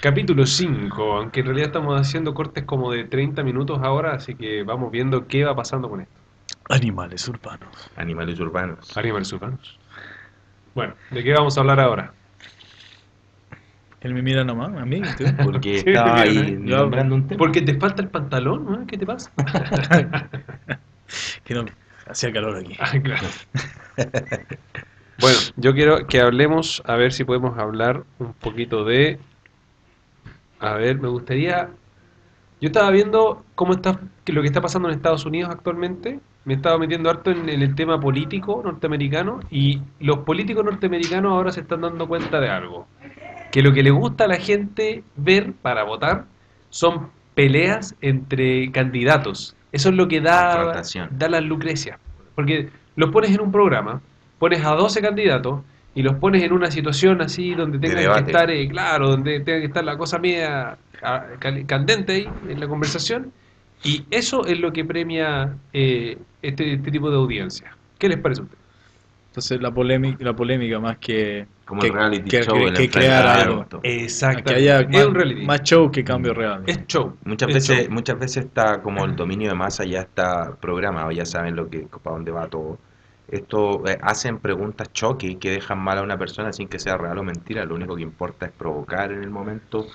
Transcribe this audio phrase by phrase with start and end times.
[0.00, 4.62] Capítulo 5, aunque en realidad estamos haciendo cortes como de 30 minutos ahora, así que
[4.62, 6.12] vamos viendo qué va pasando con esto.
[6.68, 7.90] Animales urbanos.
[7.96, 8.96] Animales urbanos.
[8.96, 9.78] Animales urbanos.
[10.74, 12.12] Bueno, ¿de qué vamos a hablar ahora?
[14.00, 15.00] Él me mira nomás, a mí.
[15.00, 15.24] ¿tú?
[15.44, 16.60] Porque Sí, estaba ahí ¿eh?
[16.64, 17.38] Yo- nombrando un tema.
[17.38, 18.86] Porque te falta el pantalón, ¿no?
[18.86, 19.32] ¿Qué te pasa?
[21.44, 21.64] que no,
[22.06, 22.76] hacía calor aquí.
[22.78, 23.26] Ah, claro.
[25.20, 29.18] Bueno, yo quiero que hablemos, a ver si podemos hablar un poquito de...
[30.60, 31.70] A ver, me gustaría...
[32.60, 36.18] Yo estaba viendo cómo está, que lo que está pasando en Estados Unidos actualmente.
[36.44, 41.52] Me estaba metiendo harto en, en el tema político norteamericano y los políticos norteamericanos ahora
[41.52, 42.86] se están dando cuenta de algo.
[43.52, 46.24] Que lo que le gusta a la gente ver para votar
[46.70, 49.54] son peleas entre candidatos.
[49.70, 51.98] Eso es lo que da, da las Lucrecias.
[52.34, 54.00] Porque los pones en un programa,
[54.38, 55.60] pones a 12 candidatos
[55.98, 59.58] y los pones en una situación así donde tengan que estar, eh, claro, donde tenga
[59.58, 60.78] que estar la cosa media
[61.66, 63.32] candente ahí en la conversación.
[63.82, 67.76] Y eso es lo que premia eh, este, este tipo de audiencia.
[67.98, 68.62] ¿Qué les parece a ustedes?
[69.30, 72.74] Entonces la polémica, la polémica más que, Como que, el reality que- show, que- el
[72.74, 73.62] que crear algo.
[73.62, 73.80] enfrentamiento.
[74.44, 75.46] Que haya es más, un reality.
[75.46, 76.62] más show que cambio real.
[76.66, 77.16] Es show.
[77.24, 77.92] Muchas Es veces, show.
[77.94, 81.86] muchas veces está como el dominio de masa ya está programado, ya saben lo que
[82.02, 82.78] para dónde va todo.
[83.28, 87.18] Esto eh, hacen preguntas choque que dejan mal a una persona sin que sea real
[87.18, 87.64] o mentira.
[87.64, 89.86] Lo único que importa es provocar en el momento,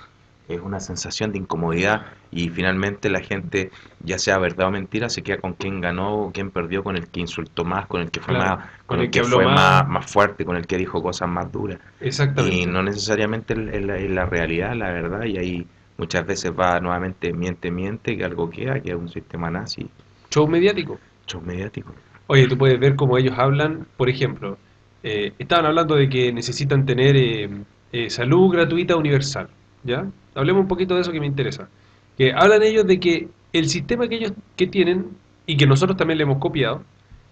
[0.46, 5.22] es una sensación de incomodidad y finalmente la gente, ya sea verdad o mentira, se
[5.22, 8.34] queda con quién ganó, quién perdió, con el que insultó más, con el que fue
[8.34, 9.84] Claro, más, con el que fue más.
[10.02, 11.80] fuerte, con el que dijo cosas más duras.
[12.00, 12.62] Exactamente.
[12.62, 16.52] Y no necesariamente en, en la, en la realidad, la verdad, y ahí muchas veces
[16.58, 19.90] va nuevamente miente, miente, que algo queda, que es un sistema nazi,
[20.30, 21.00] Show mediático.
[21.26, 21.94] show mediático.
[22.26, 24.58] Oye, tú puedes ver cómo ellos hablan, por ejemplo,
[25.02, 27.50] eh, estaban hablando de que necesitan tener eh,
[27.92, 29.48] eh, salud gratuita universal,
[29.82, 30.06] ¿ya?
[30.34, 31.68] Hablemos un poquito de eso que me interesa.
[32.16, 35.10] Que hablan ellos de que el sistema que ellos que tienen
[35.46, 36.82] y que nosotros también le hemos copiado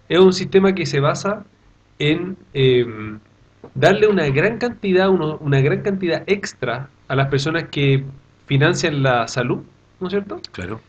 [0.07, 1.45] es un sistema que se basa
[1.97, 2.85] en eh,
[3.73, 8.03] darle una gran cantidad, uno- una gran cantidad extra a las personas que
[8.45, 9.59] financian la salud,
[9.99, 10.41] ¿no es cierto?
[10.51, 10.81] Claro.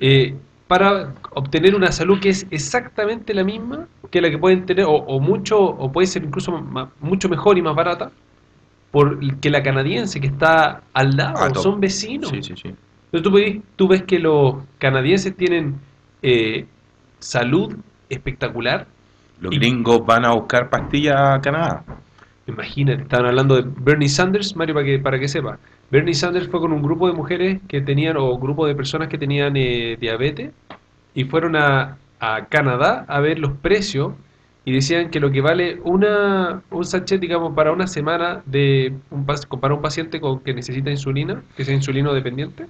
[0.00, 0.34] eh,
[0.66, 4.92] para obtener una salud que es exactamente la misma que la que pueden tener, o,
[4.92, 6.52] o mucho, o puede ser incluso
[7.00, 8.10] mucho mejor y más barata,
[8.90, 12.30] por que la canadiense que está al lado, Ah, son vecinos.
[12.30, 12.68] Sí, sí, sí.
[13.12, 15.76] Entonces tú, ves- tú ves que los canadienses tienen
[16.22, 16.66] eh,
[17.18, 17.76] salud
[18.08, 18.86] espectacular.
[19.40, 21.84] Los Y- gringos van a buscar pastillas a Canadá.
[22.46, 25.58] Imagínate, estaban hablando de Bernie Sanders, Mario, para que, para que sepa.
[25.90, 29.18] Bernie Sanders fue con un grupo de mujeres que tenían, o grupo de personas que
[29.18, 30.50] tenían eh, diabetes,
[31.14, 34.12] y fueron a, a Canadá a ver los precios,
[34.64, 39.24] y decían que lo que vale una, un sachet, digamos, para una semana de un,
[39.24, 42.66] para un paciente con, que necesita insulina, que sea insulino dependiente,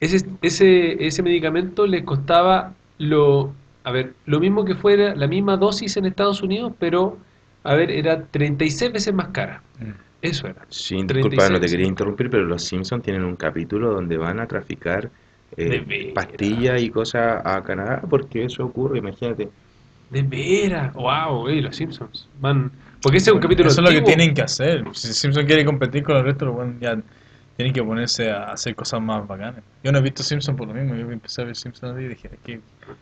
[0.00, 3.52] ese, ese, ese medicamento le costaba lo,
[3.84, 7.18] a ver, lo mismo que fuera la misma dosis en Estados Unidos, pero,
[7.62, 9.62] a ver, era 36 veces más cara.
[9.78, 9.90] Mm.
[10.22, 10.66] Eso era.
[10.68, 11.70] Sí, disculpa, no te 36.
[11.72, 15.10] quería interrumpir, pero los Simpsons tienen un capítulo donde van a traficar
[15.56, 19.48] eh, pastillas y cosas a Canadá, porque eso ocurre, imagínate.
[20.10, 22.28] De veras, wow, ey, los Simpsons.
[22.40, 22.70] Van,
[23.02, 24.84] porque ese es un capítulo Eso es lo que tienen que hacer.
[24.92, 26.96] Si Simpson quiere competir con los restos, bueno, ya
[27.56, 29.62] tienen que ponerse a hacer cosas más bacanas.
[29.82, 30.94] Yo no he visto Simpson por lo mismo.
[30.94, 32.60] Yo empecé a ver Simpson y dije, "Es que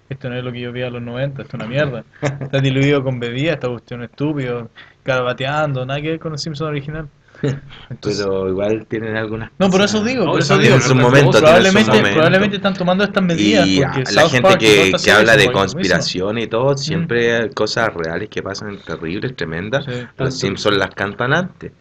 [0.09, 2.05] esto no es lo que yo vi a los 90, esto es una mierda.
[2.23, 4.71] Está diluido con bebida, esta cuestión estúpido,
[5.03, 7.09] carabateando, nada que ver con el Simpson original.
[7.91, 10.77] Entonces, Pero igual tienen algunas no, por cosas- eso digo, No, por eso digo.
[10.77, 12.11] en su momento, su probablemente, momento.
[12.15, 15.53] probablemente están tomando estas medidas Y porque la South gente Park que, que habla de
[15.53, 19.85] conspiración y todo, siempre hay cosas reales que pasan terribles, tremendas.
[19.85, 20.39] Sí, Los.
[20.39, 21.73] Simpsons las cantan antes.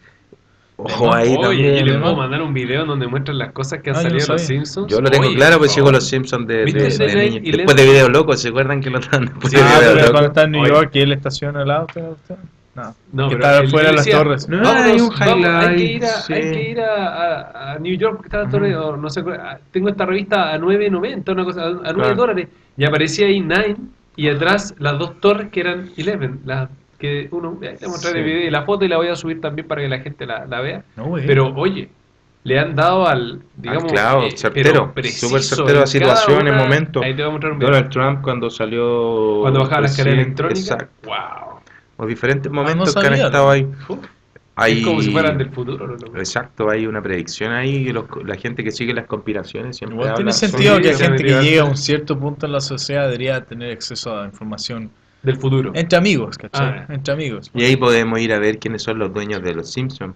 [0.76, 1.86] Ojo ahí Oye, y también.
[1.86, 2.00] les ¿no?
[2.02, 4.42] puedo mandar un video donde muestran las cosas que han Ah, salido de los.
[4.42, 4.90] Simpsons.
[4.92, 7.36] Yo lo tengo Oye, claro, pues sigo los Simpsons de, ¿Viste de- de de niño.
[7.38, 7.52] Eleven?
[7.58, 10.10] Después de Video Loco, ¿se acuerdan que lo dan después Sí, de Ah, Video Loco?
[10.10, 10.70] cuando está en New Oye.
[10.72, 12.16] York y él estaciona el auto.
[12.74, 14.48] No, No, que está él- fuera él de las torres.
[14.48, 16.32] No, hay un vamos, hay que highlight, ir a, sí.
[16.32, 19.20] hay que ir a, a- a New York porque está la torre, o no sé,
[19.20, 22.14] a- tengo esta revista a 9.90, una cosa, a, a 9 Claro.
[22.16, 22.48] dólares.
[22.76, 23.76] Y aparecía ahí 9
[24.16, 26.68] y atrás las dos torres que eran 11, las
[27.04, 28.18] que uno, ahí te mostraré Sí.
[28.20, 30.26] el video y la foto y la voy a subir también para que la gente
[30.26, 30.84] la, la vea.
[30.96, 31.12] No.
[31.26, 31.88] Pero oye,
[32.44, 37.02] le han dado al, digamos, clavo, eh, certero, súper certero a situación, en momento.
[37.02, 37.72] Ahí te voy a mostrar un video.
[37.72, 40.60] Donald Trump cuando salió Cuando bajaba la escalera electrónica.
[40.60, 40.88] Exacto.
[41.04, 41.60] Wow.
[41.98, 43.66] Los diferentes no momentos que han estado ahí.
[44.56, 45.96] Hay- Es como si fueran del futuro.
[46.16, 47.86] Exacto, hay una predicción ahí.
[47.86, 51.02] que los- la gente que sigue las conspiraciones siempre Igual habla tiene sentido que eso,
[51.04, 54.90] gente que llega a un cierto punto en la sociedad debería tener acceso a información
[55.24, 55.72] Del futuro.
[55.74, 56.66] entre amigos, ¿cachai?
[56.80, 56.86] Ah.
[56.88, 57.50] Entre amigos.
[57.54, 60.14] Y ahí podemos ir a ver quiénes son los dueños de los Simpsons.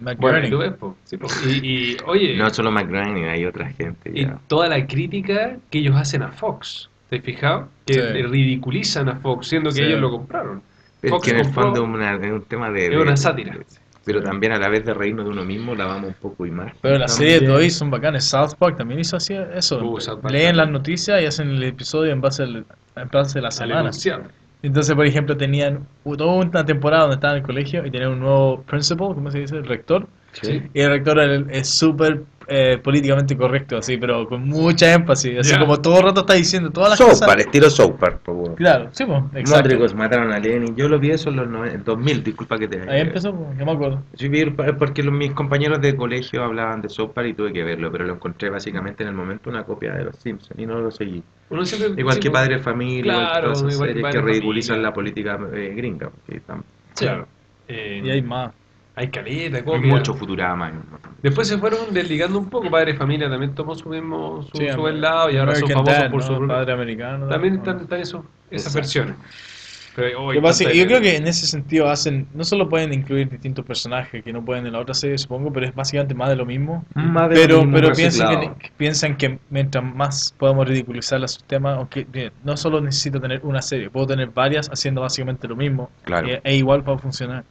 [0.00, 0.50] Bueno, Groening.
[0.50, 0.96] tú ves, po.
[1.04, 1.28] Sí, po.
[1.46, 1.50] Y,
[1.92, 4.10] y, oye, No solo McGrain, hay otra gente.
[4.14, 6.90] y toda la crítica que ellos hacen a Fox.
[7.10, 7.68] ¿Te has fijado?
[7.86, 8.00] Que Sí.
[8.00, 9.82] ridiculizan a Fox, siendo que Sí.
[9.82, 10.62] ellos lo compraron.
[11.00, 12.84] Es Fox que en el fondo es, un tema de...
[12.84, 13.56] Es de- una sátira.
[14.04, 16.50] Pero también a la vez de reírnos de uno mismo, la vamos un poco y
[16.50, 16.72] más.
[16.82, 18.24] Pero las series de hoy son bacanas.
[18.24, 19.78] South Park también hizo así eso.
[19.78, 20.56] Uh, Leen también.
[20.56, 22.66] las noticias y hacen el episodio en base, al,
[22.96, 23.90] en base a la semana.
[24.62, 28.20] Entonces, por ejemplo, tenían toda una temporada donde estaban en el colegio y tenían un
[28.20, 29.56] nuevo principal, ¿cómo se dice?
[29.56, 30.06] El rector.
[30.42, 30.62] Sí.
[30.74, 31.18] Y el rector
[31.50, 35.38] es- súper eh, políticamente correcto, así, pero con mucha énfasis.
[35.38, 35.58] Así Ya.
[35.60, 37.26] como todo el rato está diciendo todas las cosas.
[37.26, 38.54] Park, estilo South Park, por favor.
[38.56, 39.62] Claro, sí, pues, exacto.
[39.64, 40.76] Mótricos mataron a Lenin.
[40.76, 42.82] Yo lo vi eso en los en 2000, disculpa que te...
[42.90, 44.02] Ahí empezó, pues, yo me acuerdo.
[44.18, 44.44] Yo vi
[44.78, 48.04] porque los- mis compañeros de colegio hablaban de South Park y tuve que verlo, pero
[48.04, 51.22] lo encontré básicamente en el momento una copia de Los Simpsons y no lo seguí.
[51.48, 52.30] Uno siempre, Igual sí, que.
[52.30, 54.88] Padre de Familia, igual que Claro, todas esas igual Padre que de ridiculizan Familia.
[54.90, 56.10] la política eh, gringa.
[56.10, 56.62] porque están-
[56.94, 57.26] Claro.
[57.68, 58.52] Eh, Y hay más.
[58.96, 59.80] Hay caleta, hay copia.
[59.90, 60.66] mucho Futurama.
[60.66, 61.12] hay un montón.
[61.22, 62.70] Después se fueron desligando un poco.
[62.70, 65.94] Padre Familia también tomó su mismo su, Sí, su buen lado y ahora son famosos
[65.98, 66.26] Dad, por ¿no?
[66.40, 67.26] su Padre americano.
[67.28, 67.58] También ¿no?
[67.60, 68.76] están, están eso- esas Exacto.
[68.78, 69.16] versiones.
[69.96, 73.64] Pero, oh, pasa yo creo que en ese sentido hacen, no solo pueden incluir distintos
[73.64, 76.44] personajes que no pueden en la otra serie, supongo, pero es básicamente más de lo
[76.44, 76.84] mismo.
[76.94, 81.76] Más de lo mismo pero piensan, que, piensan que mientras más podamos ridiculizar los temas,
[81.78, 85.90] aunque bien, no solo necesito tener una serie, puedo tener varias haciendo básicamente lo mismo,
[86.02, 86.26] Claro.
[86.26, 87.44] e, e igual va a funcionar.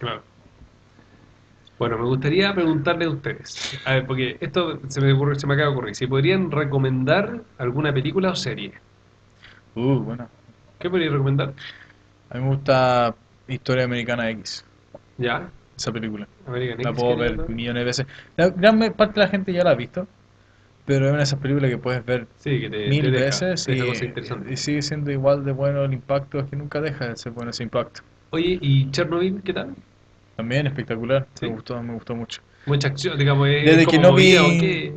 [0.00, 0.22] Claro.
[1.80, 5.54] Bueno, me gustaría preguntarle a ustedes, a ver, porque esto se me, ocurre, se me
[5.54, 8.80] acaba de ocurrir, si podrían recomendar alguna película o serie.
[9.76, 10.30] Uh, bueno.
[10.78, 11.54] ¿Qué podrían recomendar?
[12.30, 13.14] A mí me gusta
[13.46, 14.64] Historia Americana X,
[15.18, 16.28] Ya, esa película.
[16.46, 17.48] American La X, puedo ver ¿no?
[17.48, 18.06] millones de veces.
[18.36, 20.08] La gran parte de la gente ya la ha visto,
[20.84, 23.46] pero es una de esas películas que puedes ver Sí, que te, mil te deja,
[23.46, 27.08] veces te y, y sigue siendo igual de bueno el impacto, es que nunca deja
[27.08, 28.02] de ser bueno ese impacto.
[28.32, 29.76] Oye, ¿y Chernobyl qué tal?
[30.40, 31.46] También espectacular, Sí.
[31.46, 32.40] me gustó, me gustó mucho.
[32.66, 34.92] Mucha acción, digamos, es Desde como que no vi, el,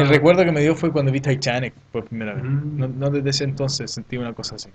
[0.00, 2.44] el recuerdo que me dio fue cuando vi Titanic por primera vez.
[2.44, 2.78] Mm.
[2.78, 4.70] No, no desde ese entonces sentí una cosa así.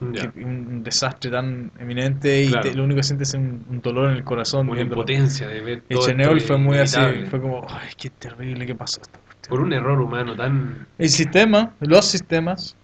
[0.00, 2.68] Que un, desastre tan eminente y Claro.
[2.68, 4.68] te- lo único que sientes es un, un dolor en el corazón.
[4.68, 7.30] una impotencia de ver El todo esto fue muy así, inevitable.
[7.30, 9.50] fue como, ay, qué terrible que pasó esta cuestión".
[9.50, 10.86] Por un error humano tan...
[10.98, 12.76] El sistema, los sistemas,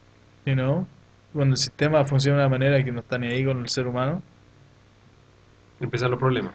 [0.47, 0.87] you know,
[1.33, 3.87] cuando el sistema funciona de una manera que no está ni ahí con el ser
[3.87, 4.23] humano,
[5.81, 6.53] Empiezan los problemas.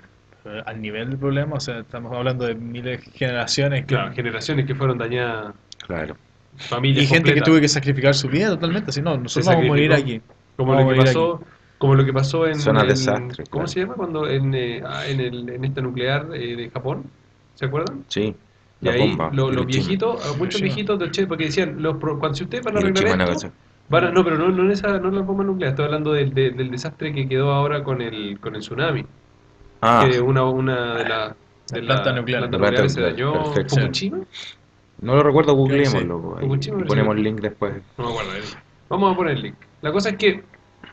[0.68, 4.68] al nivel del problema, o sea, estamos hablando de miles de generaciones que- Claro, generaciones
[4.68, 5.56] que fueron dañadas,
[5.88, 6.16] Claro.
[6.56, 9.68] familias y gente que tuvo que sacrificar su vida totalmente, así no, nosotros vamos a
[9.68, 10.22] morir aquí.
[10.56, 11.42] Como Vamos lo que pasó,
[11.80, 13.68] como lo que pasó en, Zona en- desastre, ¿cómo claro.
[13.68, 13.94] se llama?
[13.96, 17.06] Cuando en, eh, ah, en, el, en esta nuclear eh, de Japón,
[17.56, 18.06] ¿se acuerdan?
[18.08, 18.36] Sí.
[18.82, 19.32] Y La ahí bomba.
[19.34, 22.76] lo- los viejitos, muchos viejitos de Che, porque decían, los, pro- cuando si ustedes van
[22.76, 23.52] a arreglar esto,
[23.90, 23.90] Nagasaki.
[23.90, 26.14] van a- no, pero no, no en esa, no en la bomba nuclear, estoy hablando
[26.14, 29.06] del, de- del desastre que quedó ahora con el, con el tsunami,
[29.82, 31.36] Ah, que una, una de las
[31.72, 32.40] de La planta nuclear.
[32.50, 33.54] planta La planta nuclear se nuclear, dañó.
[33.70, 34.18] Fukushima,
[35.02, 36.38] no lo recuerdo, googleémoslo.
[36.62, 36.72] sí.
[36.88, 37.74] ponemos el link después.
[37.98, 38.32] No me acuerdo.
[38.36, 38.42] eh.
[38.90, 39.56] Vamos a poner el link.
[39.82, 40.44] La cosa es que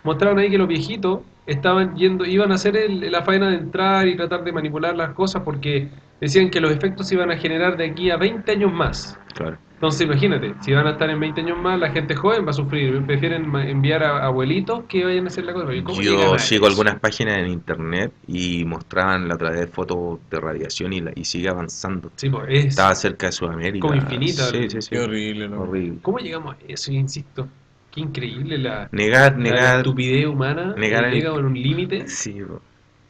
[0.02, 4.06] mostraron ahí que los viejitos estaban yendo, iban a hacer el- la faena de entrar
[4.08, 5.88] y tratar de manipular las cosas porque
[6.22, 9.18] decían que los efectos se iban a generar de aquí a 20 años más.
[9.34, 9.58] Claro.
[9.74, 12.52] Entonces imagínate, si van a estar en 20 años más, la gente joven va a
[12.52, 13.02] sufrir.
[13.04, 15.74] Prefieren enviar a abuelitos que vayan a hacer la cosa.
[15.74, 19.68] ¿Y cómo llegan Yo a sigo algunas páginas en internet y mostraban la otra vez
[19.70, 22.12] fotos de radiación y, la- y sigue avanzando.
[22.14, 23.80] Sí, pues, es- Estaba cerca de Sudamérica.
[23.88, 24.44] Como infinita.
[24.44, 24.90] Sí, sí, sí.
[24.90, 25.62] Qué horrible, loco.
[25.64, 25.98] Horrible.
[26.02, 26.92] ¿Cómo llegamos a eso?
[26.92, 27.48] Yo insisto.
[27.90, 29.76] Qué increíble la, Negar, la negar.
[29.78, 30.74] estupidez humana.
[30.78, 32.60] negar llega a un límite Sí, po,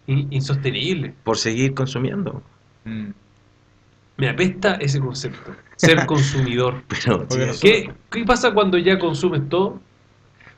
[0.07, 1.13] in- insostenible.
[1.23, 2.43] por seguir consumiendo.
[2.85, 3.11] Mm.
[4.19, 5.53] Me apesta ese concepto.
[5.77, 6.83] Ser consumidor.
[6.89, 7.27] Pero
[7.61, 9.81] ¿Qué, ¿Qué pasa cuando ya consumes todo?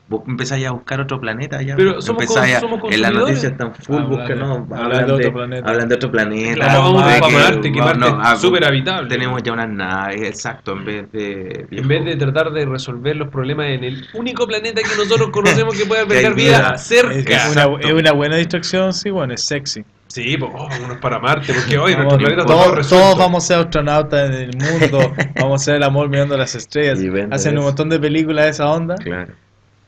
[0.07, 1.75] vos empezáis a buscar otro planeta ya.
[1.75, 5.07] Pero somos con- a- somos En las noticias están full, Hablan buscan, no, hablan hablan
[5.07, 5.67] de otro planeta.
[5.71, 6.53] Hablan de otro planeta.
[6.53, 9.09] Claro, vamos para que- Marte, que Marte no, ah, es súper habitable.
[9.09, 11.65] Tenemos ya unas naves, exacto, en vez de...
[11.71, 15.75] En vez de tratar de resolver los problemas en el único planeta que nosotros conocemos
[15.75, 16.77] que puede albergar vida vida.
[16.77, 17.47] Cerca.
[17.47, 19.83] es una, es una buena distracción, sí, bueno, es sexy.
[20.15, 23.57] Sí, pues oh, vámonos para Marte, porque hoy Vamos, nuestro todos, todos vamos a ser
[23.57, 26.99] astronautas en el mundo, vamos a hacer el amor mirando las estrellas,
[27.31, 27.67] hacen un eso.
[27.67, 28.95] montón de películas de esa onda.
[28.95, 29.33] Claro.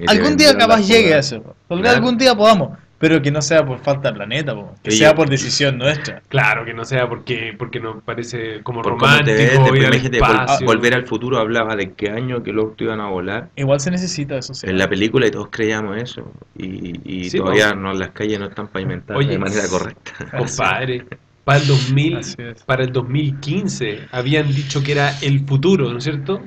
[0.06, 1.96] Algún día capaz llegue a eso, tal vez Claro.
[1.96, 5.30] algún día podamos, pero que no sea por falta de planeta, po, que sea por
[5.30, 6.22] decisión nuestra.
[6.30, 9.78] Claro, que no sea porque, porque nos parece como Por romántico ves, ir después al
[9.94, 10.66] imagínate, vol- espacio.
[10.66, 13.50] volver al futuro hablaba de qué año que los autos iban a volar.
[13.56, 14.68] Igual se necesita eso, sí.
[14.68, 16.32] En la película y todos creíamos eso.
[16.58, 20.12] Y, y Sí, todavía no, las calles no están pavimentadas Oye, de manera correcta.
[20.38, 21.06] Compadre,
[21.44, 22.64] para el 2000, Así es.
[22.64, 26.42] para el 2015 habían dicho que era el futuro, ¿no es cierto?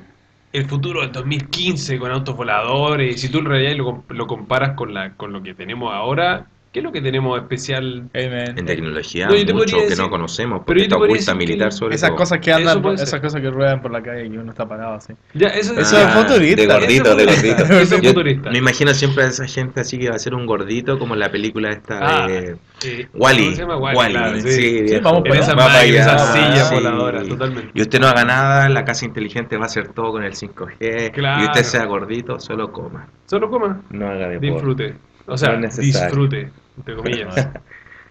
[0.53, 3.21] El futuro del 2015 con autos voladores.
[3.21, 6.79] Si tú en realidad lo, lo comparas con la con lo que tenemos ahora, ¿Qué
[6.79, 8.09] es lo que tenemos especial?
[8.15, 8.57] Amen.
[8.57, 11.97] En tecnología, No, mucho que decir- no conocemos, pero porque está oculta que militar sobre
[11.97, 12.19] Esas todo.
[12.19, 15.13] cosas que andan, esas cosas que ruedan por la calle y uno está parado así.
[15.35, 16.63] Ya, eso, Eso es futurista.
[16.63, 17.63] De gordito, de gordito.
[17.65, 18.51] eso es futurista.
[18.53, 21.21] me imagino siempre a esa gente así que va a ser un gordito como en
[21.21, 23.43] la película esta Ah, de eh, Wally.
[23.47, 23.77] ¿cómo se llama?
[23.79, 24.83] Wally, Wally, claro, sí, sí.
[24.83, 25.03] viejo.
[25.03, 25.55] vamos En esa.
[25.57, 26.75] Va esa silla sí.
[26.77, 27.71] voladora, totalmente.
[27.75, 31.11] Y usted no haga nada, la casa inteligente va a hacer todo con el 5G.
[31.13, 31.43] Claro.
[31.43, 33.09] Y usted sea gordito, solo coma.
[33.27, 34.47] Solo coma, No haga deporte.
[34.53, 34.95] disfrute.
[35.31, 37.49] O sea, No disfrute, entre comillas.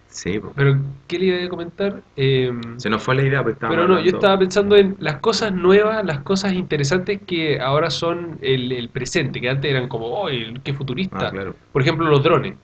[0.07, 0.51] Sí, po.
[0.55, 0.75] Pero,
[1.07, 2.01] ¿qué le iba a comentar?
[2.17, 5.17] Eh, se nos fue la idea, pero estábamos pero no, yo estaba pensando en las
[5.17, 10.07] cosas nuevas, las cosas interesantes que ahora son el, el presente, que antes eran como,
[10.07, 10.27] oh,
[10.63, 11.27] qué futurista.
[11.27, 11.55] Ah, claro.
[11.71, 12.55] Por ejemplo, los drones.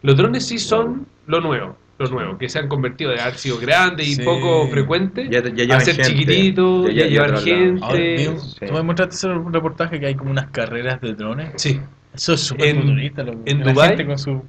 [0.00, 3.58] Los drones sí son lo nuevo, lo nuevo, que se han convertido de haber sido
[3.58, 4.22] grandes y Sí.
[4.22, 7.84] poco frecuentes Ya, ya a ser chiquititos, ya, ya llevar gente.
[7.84, 7.98] Ahora,
[8.30, 8.66] un- sí.
[8.66, 11.52] Tú me mostraste ese reportaje que hay como unas carreras de drones.
[11.56, 11.80] Sí,
[12.14, 13.40] Eso es súper En- futurista, loco.
[13.46, 14.42] en La Dubái- gente con su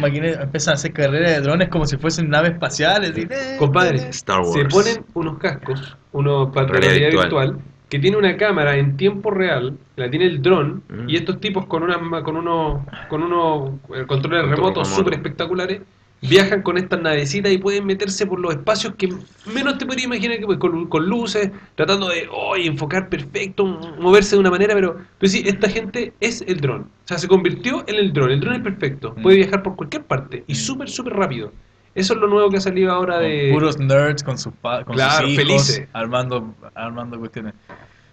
[0.00, 3.16] maquineta empiezan a hacer carreras de drones como si fuesen naves espaciales.
[3.16, 4.52] y- eh, compadre, Star Wars.
[4.52, 7.46] se ponen unos cascos, unos para Realidad realidad virtual.
[7.50, 11.08] virtual, que tiene una cámara en tiempo real, la tiene el dron, Mm.
[11.08, 14.96] y estos tipos con unas ma- con unos con unos eh, controles Control remotos remoto.
[14.96, 15.80] súper espectaculares,
[16.20, 19.08] viajan con estas navecitas y pueden meterse por los espacios que
[19.52, 23.64] menos te podrías imaginar que pues, con, con luces, tratando de oh, enfocar perfecto,
[24.00, 26.82] moverse de una manera, pero, pero sí, esta gente es el dron.
[26.82, 28.30] O sea, se convirtió en el dron.
[28.30, 29.22] El dron es perfecto, Mm.
[29.22, 31.52] puede viajar por cualquier parte y súper, súper rápido.
[31.94, 33.50] Eso es lo nuevo que ha salido ahora de...
[33.52, 35.88] puros nerds con sus, pa- con Claro, sus hijos felices.
[35.92, 37.54] armando, armando cuestiones.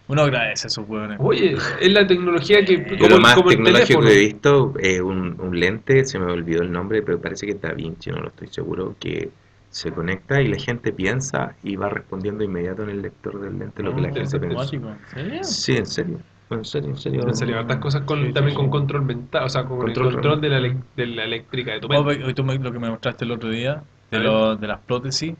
[0.08, 1.18] Uno agradece a esos hueones.
[1.20, 2.78] Oye, es la tecnología que...
[2.78, 6.20] Yo como lo el- más como tecnológico que he visto es un, un lente, se
[6.20, 9.30] me olvidó el nombre, pero parece que Da Vinci, no lo estoy seguro, que
[9.70, 13.82] se conecta y la gente piensa y va respondiendo inmediato en el lector del lente
[13.84, 14.58] lo que la gente piensa.
[14.62, 14.90] automático.
[14.90, 15.44] ¿En serio?
[15.44, 16.20] Sí, en serio,
[16.52, 17.28] en serio, en serio.
[17.28, 18.62] En serio, hartas cosas con, Sí, sí, también sí.
[18.62, 21.74] con control mental, o sea, con Control el control de la, elec- de la eléctrica
[21.74, 22.18] de tu mente.
[22.24, 23.82] ve- tú me- lo que me mostraste el otro día
[24.12, 25.34] de, lo- de las prótesis.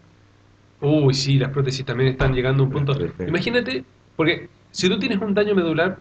[0.82, 2.94] Uy, sí, las prótesis también están llegando a un punto.
[3.28, 5.98] Imagínate, porque si tú tienes un daño medular,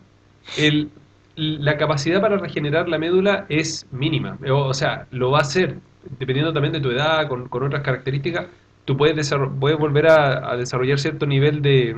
[0.58, 0.90] el,
[1.36, 4.38] la capacidad para regenerar la médula es mínima.
[4.50, 5.78] O, o sea, lo va a hacer,
[6.18, 8.46] dependiendo también de tu edad, con, con otras características,
[8.84, 11.96] tú puedes, puedes volver a, a desarrollar cierto nivel de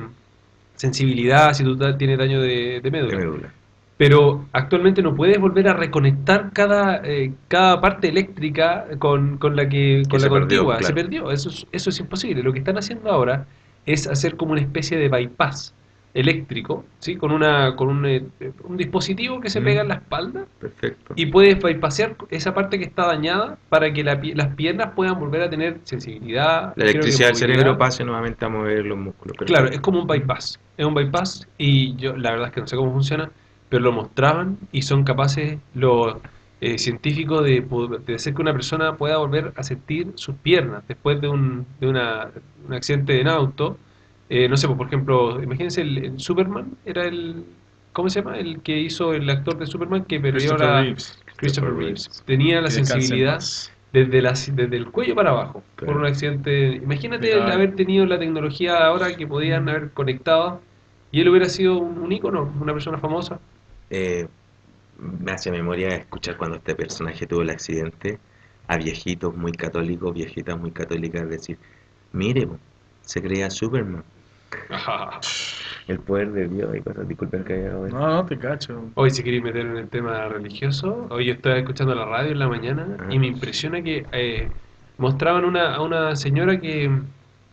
[0.75, 3.51] sensibilidad si tú tienes daño de, de médula.
[3.97, 9.67] Pero actualmente no puedes volver a reconectar cada, eh, cada parte eléctrica con, con la
[9.67, 10.81] que con la contigua.
[10.83, 11.31] Se perdió.
[11.31, 12.43] Eso es, eso es imposible.
[12.43, 13.47] Lo que están haciendo ahora
[13.87, 15.73] es hacer como una especie de bypass
[16.13, 17.15] eléctrico, ¿sí?
[17.15, 18.23] Con una con un, eh,
[18.63, 19.63] un dispositivo que se Mm.
[19.63, 21.13] pega en la espalda Perfecto.
[21.15, 25.43] y puedes bypassear esa parte que está dañada para que la las piernas puedan volver
[25.43, 26.73] a tener sensibilidad.
[26.75, 29.37] La electricidad del cerebro pase nuevamente a mover los músculos.
[29.45, 30.59] Claro, es como un bypass.
[30.77, 33.29] Es un bypass y yo la verdad es que no sé cómo funciona,
[33.69, 36.15] pero lo mostraban y son capaces los
[36.61, 37.63] eh, científicos de,
[38.07, 41.87] de hacer que una persona pueda volver a sentir sus piernas después de un, de
[41.87, 42.29] una,
[42.67, 43.77] un accidente en auto.
[44.29, 47.45] Eh, no sé, pues, por ejemplo, imagínense el, el Superman, era el...
[47.93, 48.37] ¿Cómo se llama?
[48.37, 50.55] El que hizo el actor de Superman que perdió.
[50.55, 51.17] Reeves.
[51.37, 52.23] Christopher Reeves.
[52.25, 53.39] Tenía la sensibilidad
[53.91, 56.75] desde, la, desde el cuello para abajo por un accidente.
[56.75, 57.51] Imagínate Claro.
[57.53, 60.61] haber tenido la tecnología ahora que podían haber conectado
[61.11, 63.39] y él hubiera sido un, un ícono, una persona famosa.
[63.89, 64.27] Eh,
[64.99, 68.19] me hace memoria escuchar cuando este personaje tuvo el accidente
[68.67, 71.57] a viejitos muy católicos, viejitas muy católicas decir,
[72.11, 72.47] mire,
[73.01, 74.03] se creía Superman,
[75.87, 78.91] el poder de Dios y cosas, disculpen que haya No, no, te cacho.
[78.95, 82.39] Hoy si queréis meter en el tema religioso, hoy yo estaba escuchando la radio en
[82.39, 83.13] la mañana Ajá.
[83.13, 84.49] y me impresiona que eh,
[84.97, 86.91] mostraban una, a una señora que,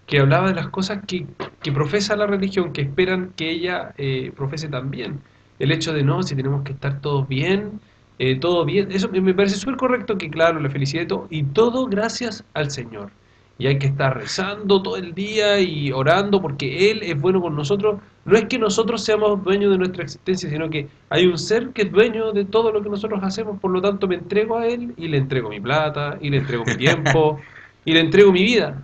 [0.06, 1.26] que hablaba de las cosas que,
[1.62, 5.20] que profesa la religión, que esperan que ella eh, profese también.
[5.58, 7.80] El hecho de no, si tenemos que estar todos bien,
[8.18, 11.26] eh, todo bien, eso me me parece súper correcto, que claro, la felicidad y todo,
[11.30, 13.12] y todo gracias al Señor.
[13.56, 17.54] Y hay que estar rezando todo el día y orando porque Él es bueno con
[17.54, 18.00] nosotros.
[18.24, 21.82] No es que nosotros seamos dueños de nuestra existencia, sino que hay un ser que
[21.82, 23.60] es dueño de todo lo que nosotros hacemos.
[23.60, 26.64] Por lo tanto, me entrego a Él y le entrego mi plata, y le entrego
[26.64, 27.38] mi tiempo,
[27.84, 28.82] y le entrego mi vida.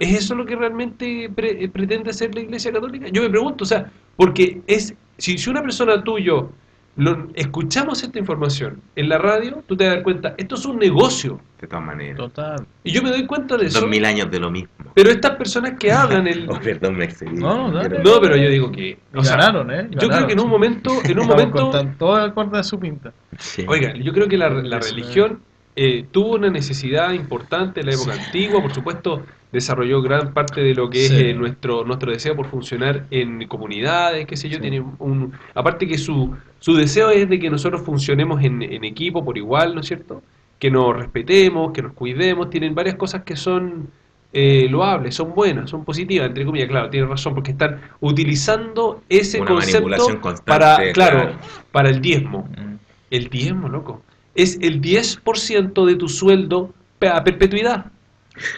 [0.00, 3.06] ¿Es eso lo que realmente pre- eh, pretende hacer la Iglesia Católica?
[3.08, 6.48] Yo me pregunto, o sea, porque es si, si una persona tuyo
[6.96, 10.64] lo, escuchamos esta información en la radio, tú te vas a dar cuenta, esto es
[10.64, 11.40] un negocio.
[11.60, 12.16] de todas maneras.
[12.16, 12.66] Total.
[12.84, 13.80] Y yo me doy cuenta de eso.
[13.80, 14.68] Dos mil años de lo mismo.
[14.94, 16.48] Pero estas personas que hablan el...
[16.50, 17.32] Oh, perdón, me excedí.
[17.34, 18.98] No, no, Pero- No, pero yo digo que...
[19.14, 19.88] O sea, ganaron, ¿eh?
[19.90, 23.12] yo creo que en un momento, en un momento, todo el cuarto de su pinta.
[23.38, 23.64] Sí.
[23.68, 25.40] oiga, yo creo que la, la religión
[25.76, 29.24] eh, tuvo una necesidad importante en la época antigua, por supuesto,
[29.54, 34.26] desarrolló gran parte de lo que es eh, nuestro nuestro deseo por funcionar en comunidades,
[34.26, 34.60] qué sé yo, Sí.
[34.60, 39.24] tiene un aparte que su su deseo es de que nosotros funcionemos en, en equipo
[39.24, 40.22] por igual, ¿no es cierto?
[40.58, 43.88] que nos respetemos, que nos cuidemos, tienen varias cosas que son
[44.32, 49.40] eh, loables, son buenas, son positivas, entre comillas, claro, tienen razón, porque están utilizando ese
[49.40, 51.32] Una concepto para, claro, claro.
[51.70, 52.48] para el diezmo.
[52.56, 52.74] Mm.
[53.10, 54.02] El diezmo, loco.
[54.34, 57.92] Es el 10% de tu sueldo a perpetuidad.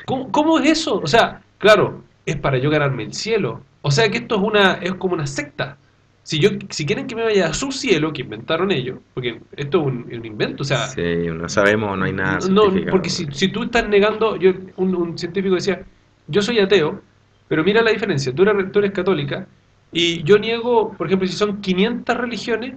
[0.05, 0.99] ¿Cómo, cómo es eso?
[0.99, 3.63] O sea, claro, es para yo ganarme el cielo.
[3.83, 5.79] O sea que esto es una es como una secta.
[6.23, 9.81] Si yo si quieren que me vaya a su cielo, que inventaron ellos, porque esto
[9.81, 11.01] es un, un invento, o sea, Sí,
[11.33, 15.17] no sabemos, no hay nada no, porque si, si tú estás negando, yo, un, un
[15.19, 15.85] científico decía,
[16.27, 17.01] yo soy ateo,
[17.47, 19.47] pero mira la diferencia, tú eres, tú eres católica,
[19.93, 22.75] y yo niego, por ejemplo, si son 500 religiones,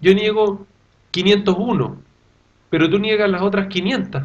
[0.00, 0.66] yo niego
[1.12, 2.02] 501,
[2.70, 4.24] pero tú niegas las otras 500.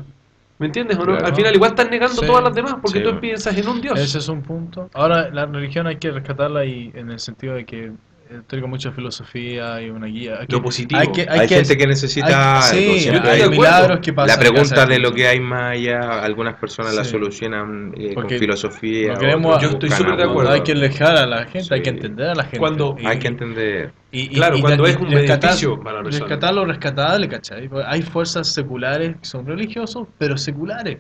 [0.64, 1.08] ¿Me entiendes o no?
[1.08, 1.26] Claro.
[1.26, 3.04] Al final igual estás negando Sí, todas las demás, porque sí.
[3.04, 4.00] tú piensas en un Dios.
[4.00, 4.90] Ese es un punto.
[4.94, 7.92] Ahora, la religión hay que rescatarla y en el sentido de que
[8.34, 10.40] eh, tenga mucha filosofía y una guía.
[10.50, 11.00] Lo positivo.
[11.00, 12.28] Hay que, hay Hay, que- gente que necesita
[12.70, 16.22] hay- algo, sí, hay milagros que pasan La pregunta de lo que hay más allá,
[16.24, 19.14] algunas personas la solucionan eh, con filosofía.
[19.14, 20.52] no queremos- Yo estoy súper de acuerdo.
[20.52, 22.60] hay que alejar a la gente, hay que entender a la gente.
[22.60, 23.94] Cuando- y- Hay que entender.
[24.12, 26.26] y- y- Claro, y- cuando y es un rescatar- beneficio para la persona.
[26.26, 27.70] Rescatar lo rescatable, ¿cachai?
[27.86, 31.00] Hay fuerzas seculares que son religiosos, pero seculares.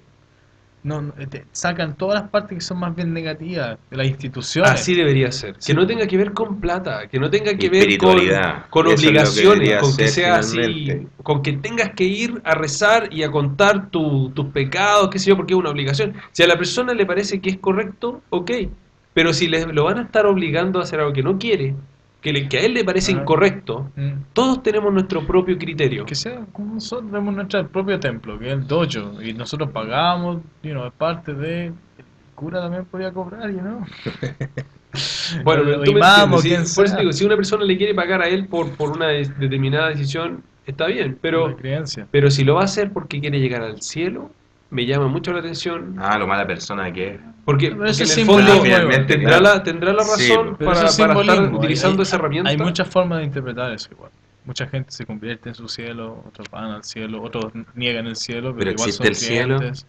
[0.83, 4.69] No, no, te sacan todas las partes que son más bien negativas de las instituciones.
[4.71, 5.55] Así debería ser.
[5.55, 8.09] Que no tenga que ver con plata, que no tenga que ver con,
[8.69, 13.23] con que obligaciones, con que sea así, con que tengas que ir a rezar y
[13.23, 16.15] a contar tu- tus pecados, qué sé yo, porque es una obligación.
[16.33, 18.51] Si a la persona le parece que es correcto, ok.
[19.13, 21.75] Pero si le, lo van a estar obligando a hacer algo que no quiere,
[22.23, 23.19] que, le- que a él le parece Ah.
[23.21, 24.11] incorrecto, Mm.
[24.33, 26.05] todos tenemos nuestro propio criterio.
[26.05, 30.37] Que sea como nosotros tenemos nuestro propio templo, que es el dojo, y nosotros pagamos,
[30.63, 31.65] you know, es parte de...
[31.67, 31.73] El
[32.35, 33.81] cura también podía cobrar, you know.
[35.43, 35.99] Bueno, pero tú me
[36.75, 39.37] Por eso digo, si una persona le quiere pagar a él por, por una des-
[39.39, 41.57] determinada decisión, está bien, pero...
[42.11, 44.29] Pero si lo va a hacer porque quiere llegar al cielo,
[44.73, 45.95] me llama mucho la atención.
[45.99, 47.19] Ah, lo mala persona que es.
[47.45, 52.01] Porque, Pero en el fondo finalmente, tendrá, la, tendrá la razón para, para estar utilizando
[52.01, 52.49] hay- esa herramienta.
[52.49, 54.11] Hay muchas formas de interpretar eso igual.
[54.45, 58.53] Mucha gente se convierte en su cielo, otros van al cielo, otros niegan el cielo,
[58.53, 59.55] pero, Pero igual existe son el cielo.
[59.57, 59.85] creyentes.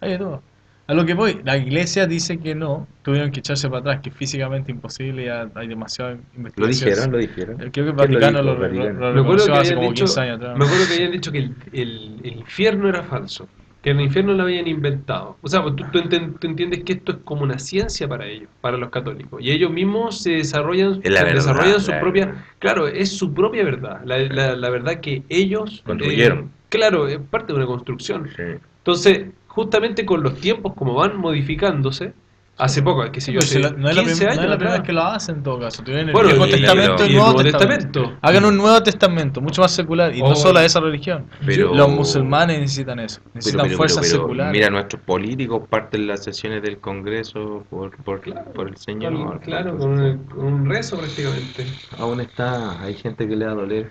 [0.00, 0.42] Hay de todo.
[0.86, 4.08] A lo que voy, la iglesia dice que no, tuvieron que echarse para atrás, que
[4.08, 6.70] es físicamente imposible, ya hay demasiada Lo investigación.
[6.88, 7.56] dijeron, lo dijeron.
[7.58, 8.54] Creo que el ¿Quién lo Vaticano dijo?
[8.54, 10.58] lo, lo- lo me acuerdo reconoció que hace habían como dicho, 15 años atrás.
[10.58, 13.48] me acuerdo que habían dicho que el, el- el infierno era falso,
[13.82, 15.36] que el infierno lo habían inventado.
[15.42, 18.90] O sea, tú, tú entiendes que esto es como una ciencia para ellos, para los
[18.90, 22.44] católicos, y ellos mismos se desarrollan, la verdad, desarrollan su la propia, verdad.
[22.58, 26.38] claro, es su propia verdad, la, la- la verdad que ellos Construyeron.
[26.38, 28.28] eh, claro, es parte de una construcción.
[28.36, 28.42] Sí.
[28.78, 32.12] Entonces, justamente con los tiempos como van modificándose,
[32.58, 34.32] hace poco, qué sé yo, Pues hace si la- no es la, 15 prim- no
[34.32, 34.56] años es la atrás.
[34.58, 35.82] primera vez que lo hacen en todo caso.
[35.82, 37.86] Tuvieron el Bueno, Viejo y- Testamento y y el el Nuevo Nuevo Testamento.
[38.00, 38.18] Testamento.
[38.22, 40.28] Hagan un Nuevo Testamento, mucho más secular, y Oh.
[40.30, 41.26] no solo a esa religión.
[41.46, 44.52] Pero- Los musulmanes necesitan eso, necesitan pero, fuerzas pero, pero, seculares.
[44.52, 48.20] mira, nuestros políticos parten las sesiones del Congreso por, por,
[48.54, 49.12] por el Señor.
[49.14, 51.64] Con- claro, con un, con un rezo prácticamente.
[51.98, 53.90] Aún está, hay gente que le va a doler.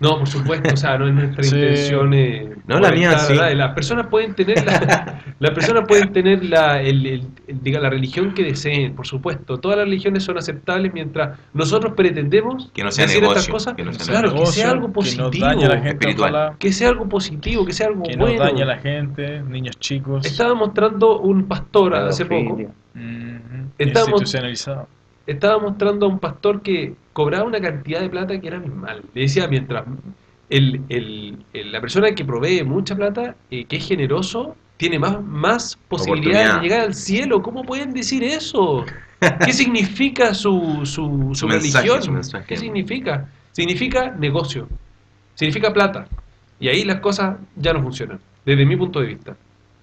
[0.00, 1.56] No, por supuesto, o sea, no es nuestra Sí.
[1.56, 2.14] intención.
[2.14, 3.34] eh, No, la mía sí.
[3.34, 3.52] ¿verdad?
[3.54, 7.90] Las personas pueden tener la, las personas pueden tener la, el- el- el- diga, la
[7.90, 9.58] religión que deseen, por supuesto.
[9.58, 13.74] Todas las religiones son aceptables mientras nosotros pretendemos Que no sea decir negocio, estas cosas.
[13.74, 15.30] que no sea claro, que Negocio, sea algo Que positivo.
[15.30, 16.34] no a la gente, espiritual.
[16.34, 18.40] ojalá, que sea algo positivo, que sea algo que no bueno.
[18.42, 20.24] daña a la gente, niños chicos.
[20.24, 22.56] Estaba mostrando un pastor hace poco.
[22.56, 22.68] Pedofilia.
[22.94, 24.88] Ujú, Estamos- Institucionalizado.
[25.32, 29.02] Estaba mostrando a un pastor que cobraba una cantidad de plata que era abismal.
[29.14, 29.84] Le decía, mientras
[30.48, 35.22] el, el- el- la persona que provee mucha plata, eh, que es generoso, tiene más,
[35.22, 37.42] más posibilidades de llegar al cielo.
[37.42, 38.84] ¿Cómo pueden decir eso?
[39.44, 42.02] ¿Qué significa su, su, su Su mensaje, religión?
[42.02, 42.46] su mensaje.
[42.46, 43.28] ¿Qué significa?
[43.52, 44.68] Significa negocio.
[45.34, 46.06] Significa plata.
[46.58, 49.36] Y ahí las cosas ya no funcionan, desde mi punto de vista.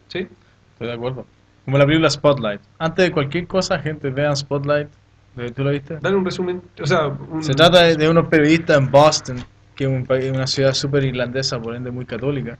[0.07, 0.27] ¿Sí?
[0.73, 1.25] Estoy de acuerdo.
[1.65, 2.61] Como la película Spotlight.
[2.79, 4.87] Antes de cualquier cosa, gente, vean Spotlight.
[5.37, 5.97] ¿Eh, ¿Tú lo viste?
[6.01, 6.61] Dale un resumen.
[6.81, 9.37] O sea, un- Se trata de, de unos periodistas en Boston,
[9.75, 12.57] que es un país- una ciudad súper irlandesa, por ende muy católica,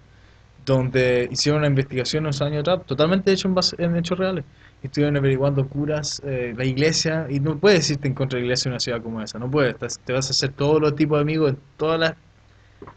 [0.65, 4.43] donde hicieron una investigación unos años atrás, totalmente hecho en, base- en hechos reales.
[4.83, 8.69] Estuvieron averiguando curas, eh, la iglesia, y no puedes irte en contra de la iglesia
[8.69, 11.17] en una ciudad como esa, no puedes, te, te vas a hacer todos los tipos
[11.17, 12.13] de amigos, todas las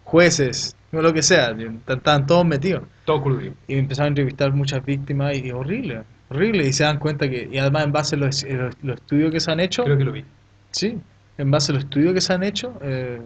[0.04, 2.82] jueces, o lo que sea, están, están todos metidos.
[3.04, 3.54] todo coludido.
[3.66, 7.48] Y empezaron a entrevistar muchas víctimas y, y horrible, horrible, y se dan cuenta que,
[7.50, 10.04] y además en base a los, los- los estudios que se han hecho, Creo que
[10.04, 10.24] lo vi.
[10.70, 10.98] Sí,
[11.38, 13.20] en base a los estudios que se han hecho, eh,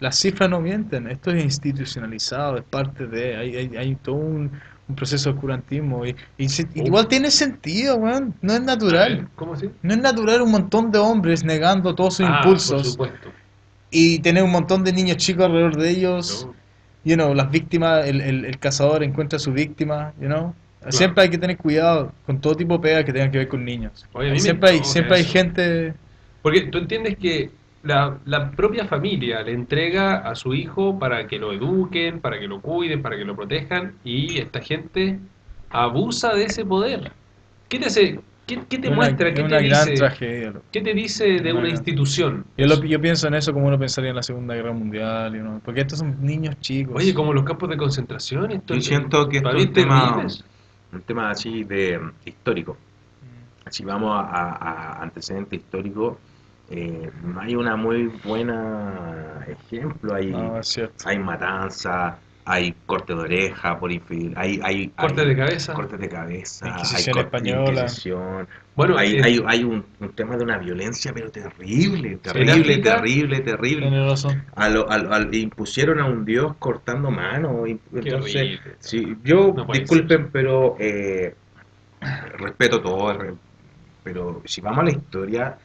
[0.00, 1.08] las cifras no mienten.
[1.08, 3.36] Esto es institucionalizado, es parte de.
[3.36, 4.50] Hay, hay, hay todo un,
[4.88, 6.04] un proceso de curantismo.
[6.06, 6.84] Y, Oh.
[6.86, 8.34] igual tiene sentido, weón.
[8.42, 9.28] No es natural.
[9.36, 9.70] ¿Cómo así?
[9.82, 13.30] No es natural un montón de hombres negando todos sus Ah, Por impulsos supuesto.
[13.90, 16.46] y tener un montón de niños chicos alrededor de ellos.
[16.46, 16.54] No.
[17.04, 20.54] you know, las víctimas, el, el, el cazador encuentra a su víctima, you know.
[20.90, 23.64] Siempre hay que tener cuidado con todo tipo de pegas que tengan que ver con
[23.64, 24.06] niños.
[24.12, 25.32] Oye, siempre hay, siempre hay eso.
[25.32, 25.94] gente...
[26.42, 27.50] Porque tú entiendes que
[27.82, 32.46] la, la propia familia le entrega a su hijo para que lo eduquen, para que
[32.46, 35.18] lo cuiden, para que lo protejan, y esta gente
[35.70, 37.12] abusa de ese poder.
[37.68, 38.20] ¿Qué te hace?
[38.46, 39.28] ¿Qué, qué te una, muestra?
[39.28, 39.96] es ¿Qué una te gran dice?
[39.96, 40.52] tragedia.
[40.70, 42.44] ¿Qué te dice de Una institución?
[42.56, 45.80] Yo, lo- yo pienso en eso como uno pensaría en la Segunda Guerra Mundial, porque
[45.80, 46.94] estos son niños chicos.
[46.96, 48.52] Oye, como los campos de concentración.
[48.52, 50.44] Esto Yo siento que esto todavía es un tema, terribles.
[50.96, 52.72] Un tema así de mm, histórico.
[52.74, 53.70] Mm.
[53.70, 54.52] Si vamos a, a-
[54.98, 56.16] a antecedentes históricos,
[56.70, 60.14] eh, no hay una muy buena ejemplo.
[60.14, 60.60] Hay, No,
[61.04, 65.74] hay matanza, hay corte de oreja por infidel, hay, hay Corte hay de cabeza.
[65.74, 67.80] cortes de cabeza, Inquisición hay española.
[67.82, 68.48] Inquisición.
[68.76, 73.40] Bueno, hay, hay, hay un, un tema de una violencia, pero terrible, En terrible, terrible,
[73.40, 73.88] terrible.
[73.88, 74.44] Tiene razón.
[74.54, 77.68] A lo, a lo- al- impusieron a un dios cortando manos.
[77.92, 78.60] Entonces, horrible.
[78.78, 81.34] sí, yo, No disculpen, pero eh,
[82.38, 83.16] respeto todo,
[84.04, 85.58] pero si vamos a la historia,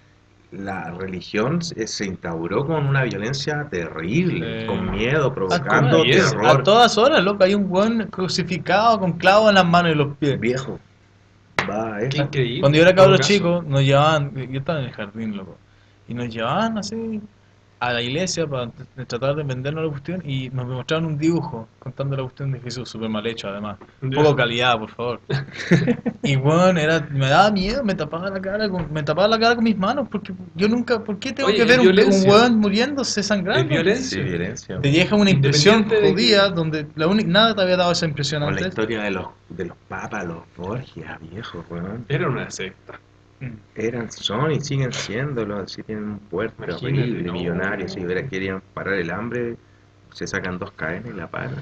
[0.51, 4.67] la religión se, instauró con una violencia terrible, Sí.
[4.67, 6.45] con miedo, A provocando terror.
[6.45, 10.17] A todas horas, loco, hay un buen crucificado con clavos en las manos y los
[10.17, 10.39] pies.
[10.39, 10.79] Viejo,
[11.69, 12.21] va, Qué eh.
[12.21, 12.59] increíble.
[12.61, 13.17] Cuando yo era caso.
[13.17, 15.57] chico, nos llevaban, yo estaba en el jardín, loco,
[16.07, 17.21] y nos llevaban así
[17.81, 18.69] a la iglesia para
[19.07, 22.87] tratar de vendernos la cuestión y nos mostraban un dibujo contando la cuestión de Jesús,
[22.87, 23.79] súper mal hecho además.
[24.03, 25.19] Un poco calidad, por favor.
[26.21, 29.55] y bueno, era, me daba miedo, me tapaba la cara con, me tapaba la cara
[29.55, 33.23] con mis manos, porque yo nunca, ¿por qué tengo Oye, que ver un, weón muriéndose
[33.23, 33.63] sangrando?
[33.63, 34.23] Es violencia.
[34.23, 34.79] Sí, violencia.
[34.79, 38.43] Te deja una impresión que- judía donde la única, nada te había dado esa impresión
[38.43, 38.67] Con la antes.
[38.67, 42.05] historia de los, de los papas, los Borgia, viejo, weón.
[42.07, 42.99] Era una secta.
[43.41, 43.57] Mm.
[43.75, 47.33] Eran, son y siguen siéndolo, si tienen un puerto horrible, no.
[47.33, 49.57] millonario, si hubiera querían parar el hambre,
[50.13, 51.55] se sacan dos cadenas y la paran.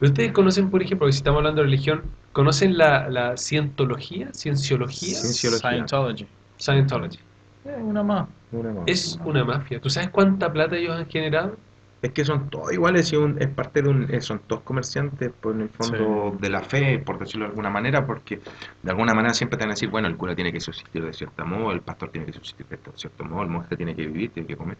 [0.00, 4.32] Ustedes conocen, por ejemplo, si estamos hablando de religión, ¿conocen la, la cientología?
[4.32, 5.16] ¿Cienciología?
[5.16, 5.70] Cienciología.
[5.70, 6.26] Scientology.
[6.58, 7.18] Scientology.
[7.64, 8.28] Eh, una más.
[8.50, 8.84] Una más.
[8.86, 9.80] Es una mafia.
[9.80, 11.56] ¿Tú sabes cuánta plata ellos han generado?
[12.00, 15.32] Es que son todos iguales, y un- es parte de un, eh, son todos comerciantes,
[15.32, 18.40] por en el fondo de la fe, por decirlo de alguna manera, porque
[18.82, 21.12] de alguna manera siempre te van a decir, bueno, el cura tiene que subsistir de
[21.12, 24.30] cierto modo, el pastor tiene que subsistir de cierto modo, el monje tiene que vivir,
[24.30, 24.76] tiene que comer.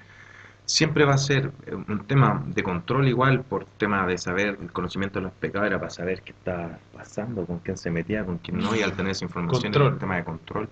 [0.64, 4.70] Siempre va a ser eh, un tema de control igual, por tema de saber, el
[4.70, 8.38] conocimiento de los pecados era para saber qué está pasando, con quién se metía, con
[8.38, 9.92] quién no, y al tener esa información Control.
[9.94, 10.68] un tema de control.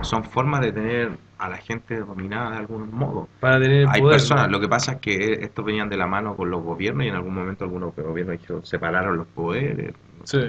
[0.00, 3.28] Son formas de tener a la gente dominada de algún modo.
[3.40, 4.16] Para tener Hay poder.
[4.18, 4.52] personas, ¿no?
[4.52, 7.14] lo que pasa es que estos venían de la mano con los gobiernos y en
[7.14, 9.92] algún momento algunos gobiernos separaron los poderes.
[10.24, 10.40] Sí.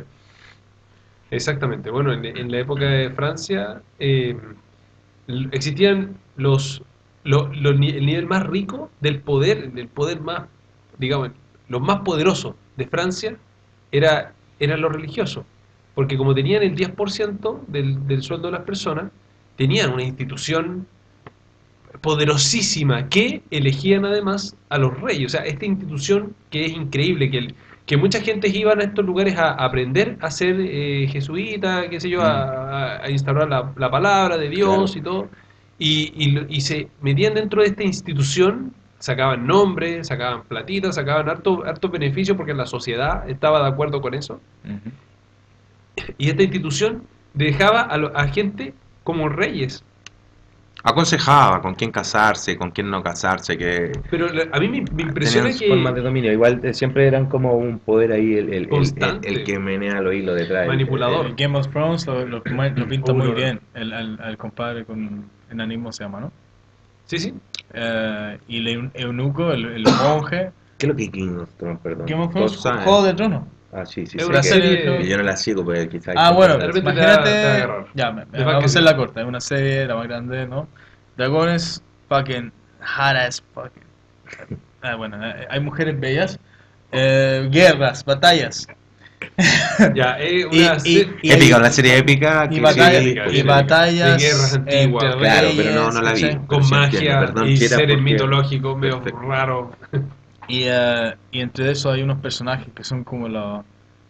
[1.31, 1.89] Exactamente.
[1.89, 4.37] Bueno, en, en la época de Francia eh,
[5.51, 6.83] existían los,
[7.23, 10.43] lo- lo ni- el nivel más rico del poder, el poder más,
[10.97, 11.29] digamos,
[11.69, 13.35] los más poderosos de Francia
[13.91, 15.45] era, eran los religiosos.
[15.95, 19.11] Porque como tenían el 10% del, del sueldo de las personas,
[19.55, 20.87] tenían una institución
[22.01, 25.27] poderosísima que elegían además a los reyes.
[25.27, 29.05] O sea, esta institución que es increíble, que, el- que mucha gente iban a estos
[29.05, 33.71] lugares a aprender a ser eh, jesuita, qué sé yo, a, a- a instaurar la,
[33.77, 34.99] la palabra de Dios Claro.
[34.99, 35.29] y todo,
[35.79, 41.91] y, y se metían dentro de esta institución, sacaban nombres, sacaban platitas, sacaban harto, hartos
[41.91, 44.39] beneficios porque la sociedad estaba de acuerdo con eso,
[46.17, 49.83] y esta institución dejaba a, lo- a gente como reyes.
[50.85, 55.49] Aconsejaba con quién casarse, con quién no casarse, que Pero a mí me, me impresiona
[55.57, 55.69] que...
[55.69, 56.29] formas de dominio.
[56.33, 60.13] Igual eh, siempre eran como un poder ahí, el, el, el- el- que menea los
[60.13, 60.63] hilos detrás.
[60.63, 61.27] el- Manipulador.
[61.27, 63.61] El Game of Thrones lo, lo, lo pinta Uh, muy bien.
[63.73, 66.31] El, el, el compadre con enanismo se llama, ¿no?
[67.05, 67.33] Sí, sí.
[67.73, 70.51] Eh, y el eu- eunuco, el, el monje.
[70.77, 72.07] ¿Qué es lo que King of Thrones, perdón?
[72.07, 72.57] Game of Thrones.
[72.57, 73.43] Juego de Tronos.
[73.75, 76.13] Ah, sí, sí, Es sí, una serie- que yo no la sigo, pero quizás...
[76.17, 77.29] Ah, bueno, de repente te imagínate.
[77.43, 79.21] va- te va ya, me- me- De vamos a hacer la corta.
[79.21, 80.67] Es una serie, la más grande, ¿no?
[81.17, 83.83] Dragones, fucking hot as fucking.
[84.83, 86.37] Ah, bueno, eh, hay mujeres bellas.
[86.91, 88.67] Eh, guerras, batallas.
[89.95, 93.05] Ya, es Y- una y- serie- y- Épica, una serie épica Y, que batalla- sí,
[93.09, 93.53] épica, y épica.
[93.55, 95.03] batallas De guerras antiguas.
[95.05, 96.35] entre Claro, reyes, pero no, no la vi.
[96.45, 99.71] con sí magia entiendo, perdón, y seres porque- mitológicos medio Perfecto.
[100.47, 103.63] Y, eh, y entre eso hay unos personajes que son como los,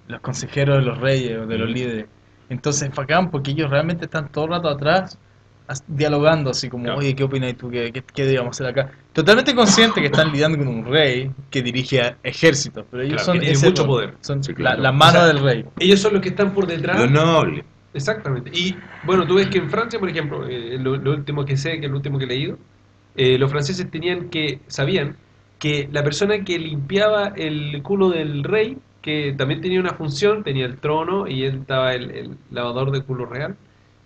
[0.08, 2.08] los consejeros de los reyes o de los líderes.
[2.50, 5.17] Entonces es bacán porque ellos realmente están todo el rato atrás
[5.88, 7.00] dialogando así como, Claro.
[7.00, 7.69] oye, ¿qué opinas tú?
[7.69, 8.91] ¿Qué, qué, qué deberíamos hacer acá?
[9.13, 13.26] Totalmente consciente que están lidiando con un rey que dirige a ejércitos, pero ellos Claro,
[13.26, 13.88] son que tiene ese mucho rol.
[13.88, 14.13] poder.
[14.22, 14.82] Son Sí, la, claro.
[14.84, 15.65] la mano O sea, del rey.
[15.80, 17.00] Ellos son los que están por detrás.
[17.00, 17.63] Lo noble.
[17.93, 18.52] Exactamente.
[18.54, 21.80] Y bueno, tú ves que en Francia, por ejemplo, eh, lo, lo último que sé,
[21.80, 22.58] que es lo último que he leído,
[23.15, 25.15] eh, los franceses tenían que, sabían
[25.63, 30.65] que la persona que limpiaba el culo del rey, que también tenía una función, tenía
[30.65, 33.56] el trono y él estaba el, el lavador de culo real,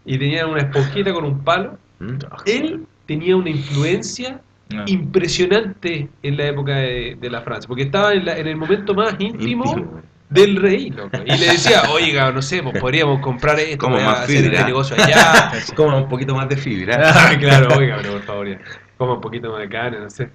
[0.06, 2.18] y tenía una esponjita con un palo, ¿Mm?
[2.46, 4.40] él tenía una influencia
[4.70, 4.84] No.
[4.86, 8.94] impresionante en la época de, de la Francia, porque estaba en, la- en el momento
[8.94, 10.02] más íntimo, Íntimo.
[10.30, 11.18] del rey, loco.
[11.26, 14.54] Y le decía, oiga, no sé, pues podríamos comprar esto, Como más hacer fibra.
[14.60, 15.52] este negocio allá.
[15.76, 16.98] Como un poquito más de fibra.
[17.16, 18.60] Ah, claro, oiga, pero por favor, ya.
[18.98, 20.30] Coma un poquito más de carne, no sé.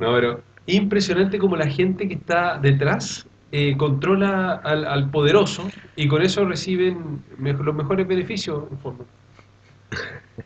[0.00, 6.06] No, pero impresionante como la gente que está detrás eh, controla al, al poderoso y
[6.08, 9.06] con eso reciben me- los mejores beneficios en fondo.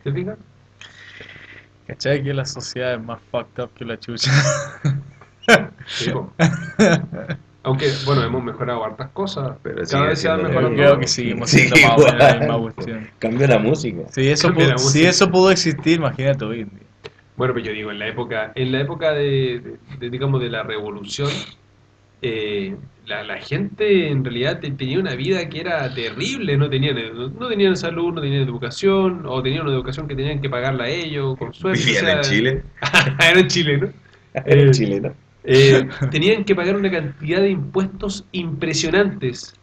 [0.03, 0.37] ¿Te fijas?
[1.87, 4.31] ¿Cachai que la sociedad es más fucked up que la chucha?
[5.85, 6.11] Sí.
[7.61, 9.57] Aunque, bueno, hemos mejorado hartas cosas.
[9.61, 10.75] Pero Cada vez se va mejorando.
[10.75, 12.39] Creo que seguimos Sí, siendo más igual.
[12.39, 13.09] misma cuestión.
[13.19, 14.01] Cambió la música.
[14.11, 15.09] Si eso, Cambia la pudo, si música.
[15.09, 16.84] eso pudo existir, imagínate hoy en día.
[17.37, 20.49] Bueno, pero yo digo, en la época, en la época de, de- de, digamos, de
[20.49, 21.29] la revolución,
[22.21, 26.95] eh, la, la gente en realidad te- tenía una vida que era terrible, no tenían,
[27.13, 30.85] no, no tenían salud, no tenían educación, o tenían una educación que tenían que pagarla
[30.85, 31.81] a ellos, con suerte.
[31.81, 32.63] o Vivían sea, en Chile.
[33.29, 33.89] eran chilenos.
[34.45, 35.11] Eran Eh, chilenos.
[35.43, 39.53] Eh, tenían que pagar una cantidad de impuestos impresionantes.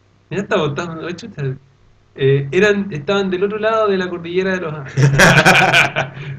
[2.15, 4.73] Eh, eran, estaban del otro lado de la cordillera de los.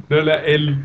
[0.08, 0.78] No, la- el-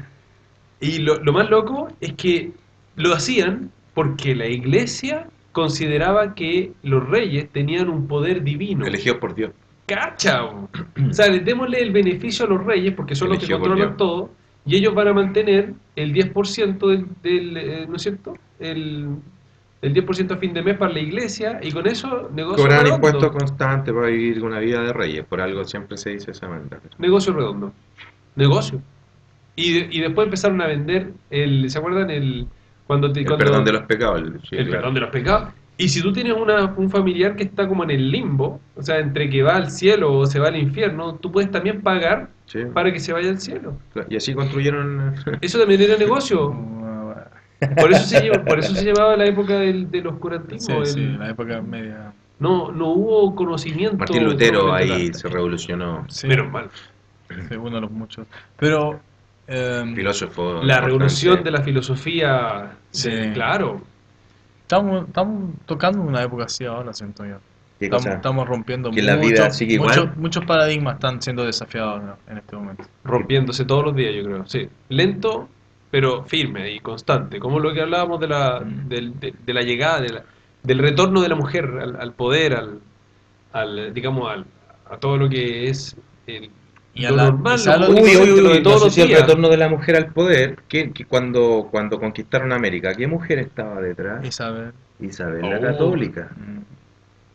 [0.80, 2.52] y lo, lo más loco es que
[2.96, 8.86] lo hacían porque la iglesia consideraba que los reyes tenían un poder divino.
[8.86, 9.52] Elegidos por Dios.
[9.88, 10.46] ¡Cacha!
[10.46, 10.70] O
[11.12, 14.30] sea, les démosle el beneficio a los reyes porque son los que controlan todo
[14.66, 18.38] y ellos van a mantener el 10% del, del eh, ¿no es cierto?
[18.60, 19.18] El,
[19.82, 22.96] el 10% a fin de mes para la iglesia y con eso negocio Cobran redondo.
[23.08, 25.26] impuestos constantes para vivir una vida de reyes.
[25.26, 26.80] Por algo siempre se dice esa manera.
[27.00, 27.74] Negocio redondo.
[28.36, 28.82] Negocio.
[29.56, 32.10] Y, de- y después empezaron a vender el, ¿se acuerdan?
[32.10, 32.48] El
[32.88, 34.22] cuando te El cuando- perdón de los pecados.
[34.22, 34.72] el- sí, el claro.
[34.80, 35.50] perdón de los pecados.
[35.78, 39.00] Y si tú tienes una, un familiar que está como en el limbo, o sea,
[39.00, 42.60] entre que va al cielo o se va al infierno, tú puedes también pagar Sí,
[42.74, 43.78] para que se vaya al cielo.
[44.10, 45.14] Y así construyeron.
[45.42, 46.54] Eso también era negocio.
[47.78, 50.86] Por eso se, lleva- por eso se llamaba la época del, del oscurantismo.
[50.86, 52.14] Sí, sí, el- la época media.
[52.40, 53.98] no, no hubo conocimiento.
[53.98, 56.06] Martín Lutero ahí se revolucionó.
[56.10, 56.70] Sí, Menos mal.
[57.28, 58.26] sí, uno de los muchos.
[58.58, 59.00] Pero.
[59.50, 60.44] Em, Filósofo.
[60.54, 60.86] La importante.
[60.86, 63.10] revolución de la filosofía, Sí.
[63.12, 63.82] de- claro.
[64.62, 67.38] estamos, estamos tocando una época así ahora, siento yo.
[67.80, 70.14] ¿Qué Estamos, estamos rompiendo la muchos, vida sigue igual.
[70.18, 72.18] muchos, paradigmas están siendo desafiados ¿no?
[72.30, 72.84] en este momento.
[73.06, 74.46] rompiéndose todos los días, yo creo.
[74.48, 75.48] Sí, lento,
[75.90, 77.40] pero firme y constante.
[77.40, 80.24] Como lo que hablábamos de la, del- de, de la llegada, de la-
[80.62, 82.80] del retorno de la mujer al, al poder, al,
[83.54, 84.46] al, digamos, al,
[84.90, 85.96] a todo lo que es
[86.28, 86.52] el,
[87.00, 87.60] Y a lo la- normal,
[87.90, 91.68] Uy, uy, uy, de todos el retorno de la mujer al poder, que, que cuando,
[91.72, 94.26] cuando conquistaron América, ¿qué mujer estaba detrás?
[94.26, 94.74] Isabel.
[95.00, 95.50] Isabel Oh.
[95.50, 96.30] la Católica.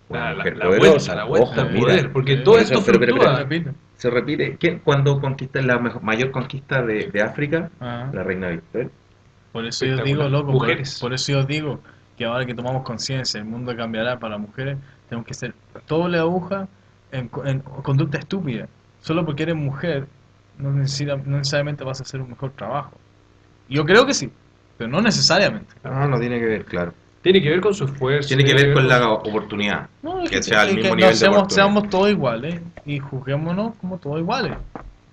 [0.08, 0.88] Una La, la- mujer la poderosa.
[0.90, 1.80] vuelta, la vuelta al mira.
[1.86, 3.70] poder, porque Eh, todo por esto eso, pero- pero- repito.
[3.96, 7.70] Se repite, ¿quién, cuando conquista la mejor- mayor conquista de, de África?
[7.80, 8.10] Ajá.
[8.12, 8.90] La reina Victoria.
[9.52, 10.98] Por eso yo digo, loco, por, Mujeres.
[11.00, 11.80] por eso yo digo
[12.18, 14.76] que ahora que tomamos conciencia, el mundo cambiará para las mujeres,
[15.08, 15.54] tenemos que ser
[15.88, 16.68] doble aguja
[17.12, 18.66] en, en conducta estúpida.
[19.04, 20.06] Solo porque eres mujer,
[20.56, 22.92] no, necesita- no necesariamente vas a hacer un mejor trabajo.
[23.68, 24.30] Yo creo que sí,
[24.78, 25.74] pero no necesariamente.
[25.84, 26.94] No, no tiene que ver, claro.
[27.20, 28.28] Tiene que ver con su esfuerzo.
[28.28, 29.88] Tiene que ver con la oportunidad.
[30.02, 31.14] No, es Que sea al mismo nivel
[31.50, 34.56] seamos, todos iguales y juzguémonos como todos iguales.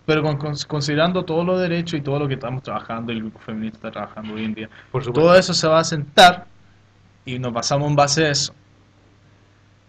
[0.05, 3.39] Pero con- con- considerando todos los derechos y todo lo que estamos trabajando, el grupo
[3.39, 6.45] feminista está trabajando hoy en día, Por todo eso se va a sentar
[7.25, 8.53] y nos basamos en base a eso.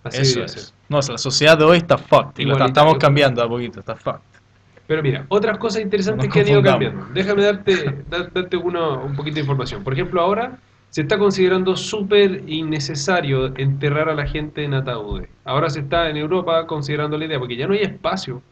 [0.05, 0.75] Así Eso es.
[0.89, 2.67] No, o sea, la sociedad de hoy está fucked y la Igualitario.
[2.67, 4.21] estamos cambiando a poquito, está fucked.
[4.87, 7.07] Pero mira, otras cosas interesantes No que han ido cambiando.
[7.15, 9.83] Déjame darte, da- darte uno, un poquito de información.
[9.85, 10.59] Por ejemplo, ahora
[10.91, 15.29] se está considerando súper innecesario enterrar a la gente en ataúdes.
[15.45, 18.43] Ahora se está en Europa considerando la idea, porque ya no hay espacio.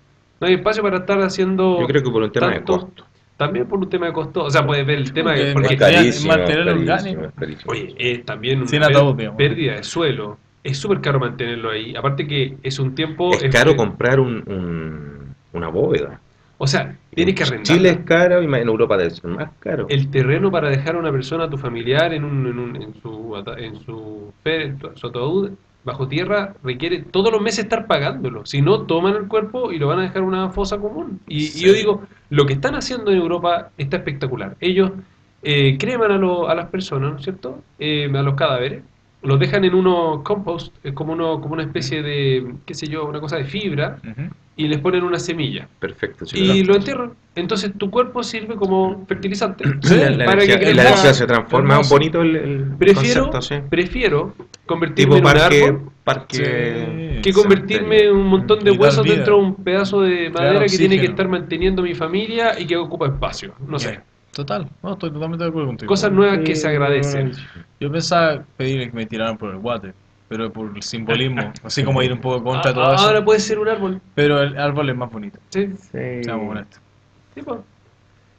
[0.40, 1.80] No hay espacio para estar haciendo...
[1.80, 3.04] Yo creo que por un tema de costo.
[3.36, 4.44] También por un tema de costo.
[4.44, 5.52] O sea, puedes ver el tema de...
[5.52, 7.24] Porque material- carísimo, material carísimo, orgánico.
[7.24, 7.72] es carísimo.
[7.72, 10.38] oye, es también una pérdida de suelo.
[10.62, 11.94] Es súper caro mantenerlo ahí.
[11.96, 13.32] Aparte que es un tiempo...
[13.34, 16.20] es caro comprar un, un- una bóveda.
[16.58, 17.64] O sea, tienes que arrendar.
[17.64, 19.86] Chile es caro y en Europa debe ser más caro.
[19.88, 22.94] el terreno para dejar a una persona, a tu familiar, en, un, en, un- en
[23.00, 25.50] su, en su, en su ataúd
[25.82, 28.44] bajo tierra, requiere todos los meses estar pagándolo.
[28.44, 31.20] Si no, toman el cuerpo y lo van a dejar en una fosa común.
[31.26, 34.56] Y, yo digo, lo que están haciendo en Europa está espectacular.
[34.60, 34.92] Ellos
[35.42, 37.62] eh, creman a, lo- a las personas, ¿no es cierto?
[37.78, 38.82] Eh, a los cadáveres.
[39.22, 43.04] Los dejan en unos compost, es como, uno, como una especie de, qué sé yo,
[43.06, 43.98] una cosa de fibra,
[44.56, 45.68] y les ponen una semilla.
[45.78, 46.26] Perfecto.
[46.26, 47.12] sí, Y lo- lo entierran.
[47.35, 49.64] Entonces tu cuerpo sirve como fertilizante.
[49.83, 51.80] la, la para energía, que la energía se transforma.
[51.80, 53.61] Es bonito el, el Prefiero, concepto, sí.
[53.70, 54.35] prefiero
[54.66, 57.22] convertirme Tipo en un árbol parque Sí.
[57.22, 60.76] que convertirme en un montón de huesos dentro de un pedazo de madera Claro, que
[60.78, 63.54] tiene que estar manteniendo mi familia y que ocupa espacio.
[63.66, 64.00] No sé.
[64.40, 65.88] Total, no, estoy totalmente de acuerdo contigo.
[65.88, 67.33] Cosas nuevas que se agradecen.
[67.79, 69.92] Yo pensaba pedirle que me tiraran por el guate,
[70.29, 73.05] pero por el simbolismo, así como ir un poco contra Ah, todo eso.
[73.07, 74.00] Ahora puede ser un árbol.
[74.14, 75.68] Pero el árbol es más bonito, Sí,
[76.22, 76.81] seamos honestos.
[77.35, 77.62] sí, po.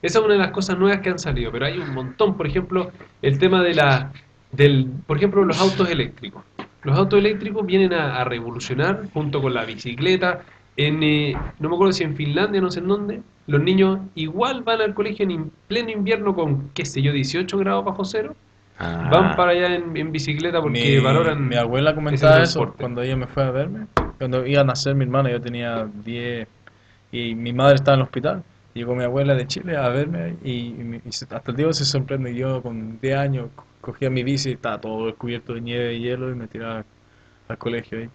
[0.02, 2.36] Esa es una de las cosas nuevas que han salido, pero hay un montón.
[2.36, 2.90] Por ejemplo,
[3.22, 4.12] el tema de la,
[4.52, 6.44] del, por ejemplo, los autos eléctricos.
[6.82, 10.42] Los autos eléctricos vienen a, a revolucionar junto con la bicicleta.
[10.78, 14.64] En, eh, no me acuerdo si en Finlandia, no sé en dónde, los niños igual
[14.64, 18.36] van al colegio en in- pleno invierno con, qué sé yo, 18 grados bajo cero.
[18.80, 21.48] Ah, Van para allá en, en bicicleta porque mi, valoran.
[21.50, 23.88] mi abuela comentaba ese eso cuando ella me fue a verme.
[24.18, 26.48] Cuando iba a nacer mi hermana, yo tenía 10
[27.12, 28.44] y mi madre estaba en el hospital.
[28.74, 30.74] Llegó mi abuela de Chile a verme y,
[31.30, 32.34] hasta el día se sorprende.
[32.34, 36.02] Yo con 10 años co- cogía mi bici y estaba todo cubierto de nieve y
[36.02, 36.86] hielo y me tiraba
[37.50, 38.10] al colegio ahí.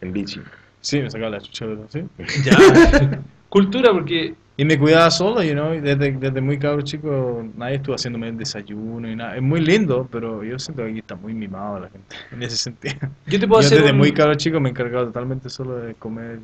[0.00, 0.40] en bici.
[0.82, 2.02] Sí, me sacaba la chucha, pero sí.
[2.44, 3.20] Ya.
[3.48, 7.94] Cultura, porque Y me cuidaba solo, you know, desde, desde muy cabro chico nadie estuvo
[7.94, 9.36] haciéndome el desayuno y nada.
[9.36, 12.56] Es muy lindo, pero yo siento que aquí está muy mimado la gente, en ese
[12.56, 12.94] sentido.
[13.26, 13.78] yo te puedo Yo hacer.
[13.78, 16.40] desde un- muy cabro chico me encargaba totalmente solo de comer,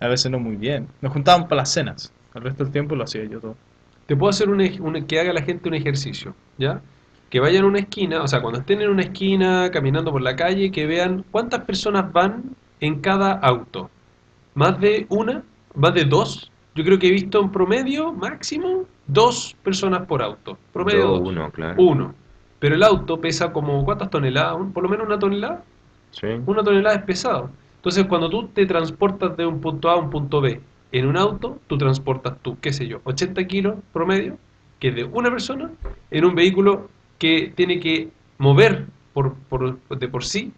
[0.00, 0.88] a veces no muy bien.
[1.00, 3.56] Nos juntábamos para las cenas, el resto del tiempo lo hacía yo todo.
[4.06, 6.80] Te puedo hacer un, un- que haga la gente un ejercicio, ¿ya?
[7.28, 10.36] Que vayan a una esquina, o sea, cuando estén en una esquina caminando por la
[10.36, 12.44] calle, que vean cuántas personas van
[12.80, 13.90] en cada auto.
[14.54, 15.42] ¿Más de una?
[15.74, 16.50] ¿Más de dos?
[16.74, 20.58] Yo creo que he visto en promedio, máximo, dos personas por auto.
[20.72, 21.28] Promedio Dos, dos.
[21.28, 21.82] uno, claro.
[21.82, 22.14] Uno.
[22.58, 24.56] Pero el auto pesa como, ¿cuántas toneladas?
[24.72, 25.62] Por lo menos una tonelada.
[26.10, 26.26] Sí.
[26.46, 27.50] Una tonelada es pesado.
[27.76, 30.60] Entonces, cuando tú te transportas de un punto A a un punto B
[30.92, 34.38] en un auto, tú transportas tú, qué sé yo, 80 kilos promedio,
[34.78, 35.70] que es de una persona,
[36.10, 38.08] en un vehículo que tiene que
[38.38, 40.52] mover por, por- de por sí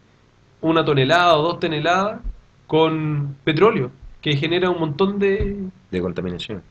[0.61, 2.21] una tonelada o dos toneladas
[2.67, 3.91] con petróleo,
[4.21, 5.57] que genera un montón de...
[5.91, 6.63] De contaminación.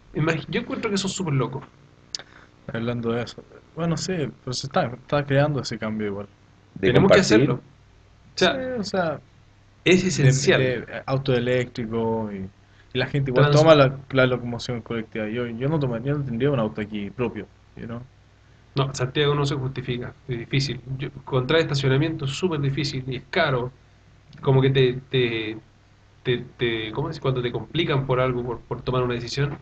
[0.49, 1.61] Yo encuentro que eso es súper loco.
[2.71, 3.43] Hablando de eso.
[3.75, 6.27] Bueno, sí, pero se está, está creando ese cambio igual.
[6.75, 7.55] De Tenemos que hacerlo.
[7.55, 9.21] O sea, Sí, o sea,
[9.85, 10.59] es de, esencial.
[10.59, 12.49] de auto eléctrico y,
[12.93, 15.27] y la gente igual Trans- toma la, la locomoción colectiva.
[15.29, 18.01] Yo, yo no tomaría, yo no tendría un auto aquí propio, you know?
[18.77, 20.81] No, Santiago no se justifica, es difícil.
[20.97, 23.71] Yo, encontrar estacionamiento es súper difícil y es caro.
[24.41, 25.57] Como que te, te,
[26.23, 27.19] te, te- ¿cómo es?
[27.19, 29.57] Cuando te complican por algo, por, por tomar una decisión,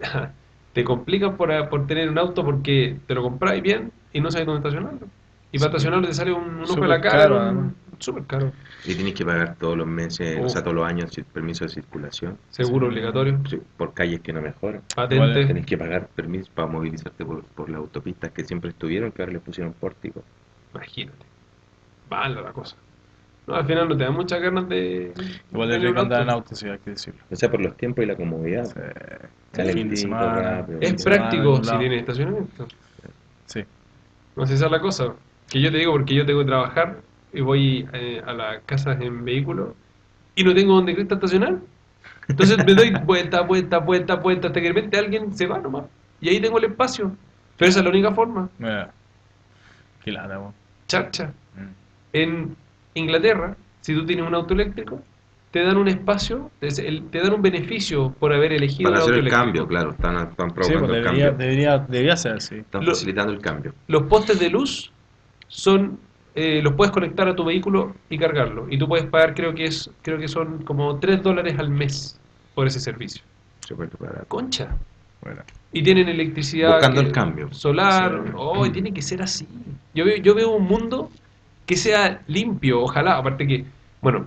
[0.72, 4.46] te complican por, por tener un auto porque te lo compráis bien y no sabes
[4.46, 5.08] dónde estacionarlo.
[5.52, 7.74] Y para estacionarlo te sale un, un ojo de la cara, caro, un- además.
[7.98, 8.52] Súper caro.
[8.84, 10.52] Y tienes que pagar todos los meses, o Uf.
[10.52, 12.38] sea, todos los años permiso de circulación.
[12.50, 12.92] Seguro Sí.
[12.92, 14.82] obligatorio, Sí, por calles que no mejoran.
[14.94, 15.46] patente.
[15.46, 19.32] Tenés que pagar permiso para movilizarte por, por las autopistas que siempre estuvieron, que ahora
[19.32, 20.22] le pusieron pórtico.
[20.74, 21.24] Imagínate.
[22.10, 22.76] Mala la cosa.
[23.46, 25.12] No, al final no te dan muchas ganas de.
[25.52, 26.54] Igual de rico andar en auto.
[26.54, 27.20] sí, hay que decirlo.
[27.30, 28.64] O sea, por los tiempos y la comodidad.
[28.64, 28.72] Sí.
[29.52, 30.40] Calentito, fin de semana.
[30.58, 30.78] rápido.
[30.80, 32.66] Es semana, práctico si tienes estacionamiento.
[33.46, 33.62] Sí.
[34.36, 35.14] No sé, esa es la cosa.
[35.50, 36.96] Que yo te digo porque yo tengo que trabajar
[37.34, 39.74] y voy eh, a las casas en vehículo
[40.34, 41.56] y no tengo donde Cristo estacionar.
[42.28, 45.84] Entonces me doy vuelta, vuelta, vuelta, vuelta, hasta que de repente alguien se va nomás.
[46.20, 47.14] Y ahí tengo el espacio.
[47.56, 48.48] Pero esa es la única forma.
[48.58, 48.90] Mira.
[50.04, 50.52] Qué lata, weón.
[50.88, 51.32] Charcha.
[51.56, 51.68] Mm.
[52.12, 52.56] En
[52.94, 55.02] Inglaterra, si tú tienes un auto eléctrico,
[55.50, 59.02] te dan un espacio, es el- te dan un beneficio por haber elegido Para un
[59.02, 59.44] hacer auto el eléctrico.
[59.44, 59.90] cambio, claro.
[59.92, 61.46] Están, están Sí, provocando el debería, cambio.
[61.46, 62.56] debería, debería ser así.
[62.56, 63.72] Están Lo- facilitando el cambio.
[63.86, 64.92] Los postes de luz
[65.48, 65.98] son
[66.34, 68.66] eh, los puedes conectar a tu vehículo y cargarlo.
[68.70, 72.18] Y tú puedes pagar, creo que es creo que son como 3 dólares al mes
[72.54, 73.22] por ese servicio.
[74.28, 74.76] Concha.
[75.72, 76.72] Y tienen electricidad.
[76.74, 77.52] Buscando que- el cambio.
[77.52, 78.22] Solar.
[78.26, 78.32] Sí.
[78.36, 79.46] Oh, y tiene que ser así.
[79.94, 81.10] Yo veo, yo veo un mundo
[81.66, 83.16] que sea limpio, ojalá.
[83.16, 83.64] Aparte que,
[84.02, 84.26] bueno,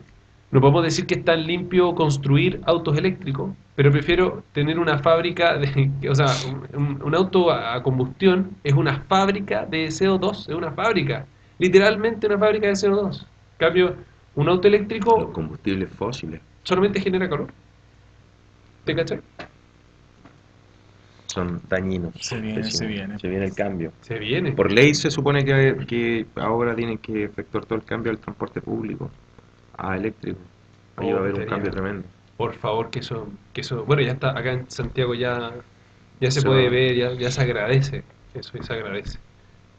[0.49, 5.57] no podemos decir que es tan limpio construir autos eléctricos, pero prefiero tener una fábrica
[5.57, 6.27] de, o sea,
[6.73, 11.25] un, un auto a a combustión es una fábrica de CO2, es una fábrica,
[11.57, 13.23] literalmente una fábrica de CO2.
[13.23, 13.97] En cambio,
[14.35, 14.67] un auto
[15.15, 17.53] Los eléctrico combustibles fósiles solamente genera calor.
[18.83, 19.21] ¿Te cachai?
[21.27, 22.13] son dañinos.
[22.19, 23.17] Se viene, se viene.
[23.19, 23.93] Se viene el cambio.
[24.01, 24.53] Se viene.
[24.55, 28.61] Por ley se supone que, que ahora tienen que efectuar todo el cambio al transporte
[28.61, 29.11] público,
[29.73, 30.39] a eléctrico.
[30.97, 32.07] Ahí va a haber un Oh, cambio tremendo.
[32.37, 35.65] Por favor, que eso, que eso, bueno, ya está, acá en Santiago ya,
[36.19, 36.69] ya se Se puede va.
[36.69, 39.19] ver, ya, ya se agradece, eso ya se agradece.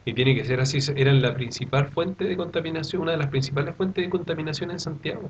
[0.05, 0.79] Y tiene que ser así.
[0.95, 5.29] Eran la principal fuente de contaminación, una de las principales fuentes de contaminación en Santiago.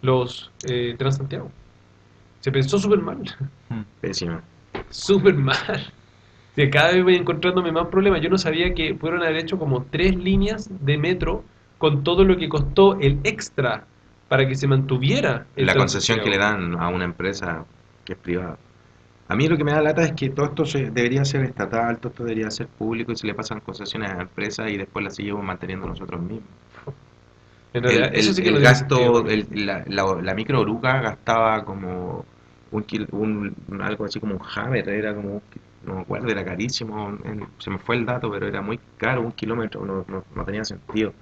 [0.00, 1.50] Los eh, Transantiago.
[2.40, 3.22] Se pensó súper mal.
[4.00, 4.40] Pésimo.
[4.90, 5.92] Súper mal.
[6.56, 8.20] De cada vez voy encontrándome más problemas.
[8.20, 11.44] Yo no sabía que fueron a haber hecho como tres líneas de metro
[11.78, 13.86] con todo lo que costó el extra
[14.28, 17.64] para que se mantuviera el La concesión que le dan a una empresa
[18.04, 18.58] que es privada.
[19.32, 21.98] A mí lo que me da lata es que todo esto se- debería ser estatal,
[21.98, 25.16] todo esto debería ser público y se le pasan concesiones a empresas y después las
[25.16, 26.50] seguimos manteniendo nosotros mismos.
[27.72, 31.00] En El, realidad, el- eso sí que el gasto, el- la, la, la micro oruga
[31.00, 32.24] gastaba como
[32.70, 35.42] un, un algo así como un Hammer, era como,
[35.84, 39.22] no me acuerdo, era carísimo, en- se me fue el dato, pero era muy caro,
[39.22, 41.12] un kilómetro, no, no, no tenía sentido.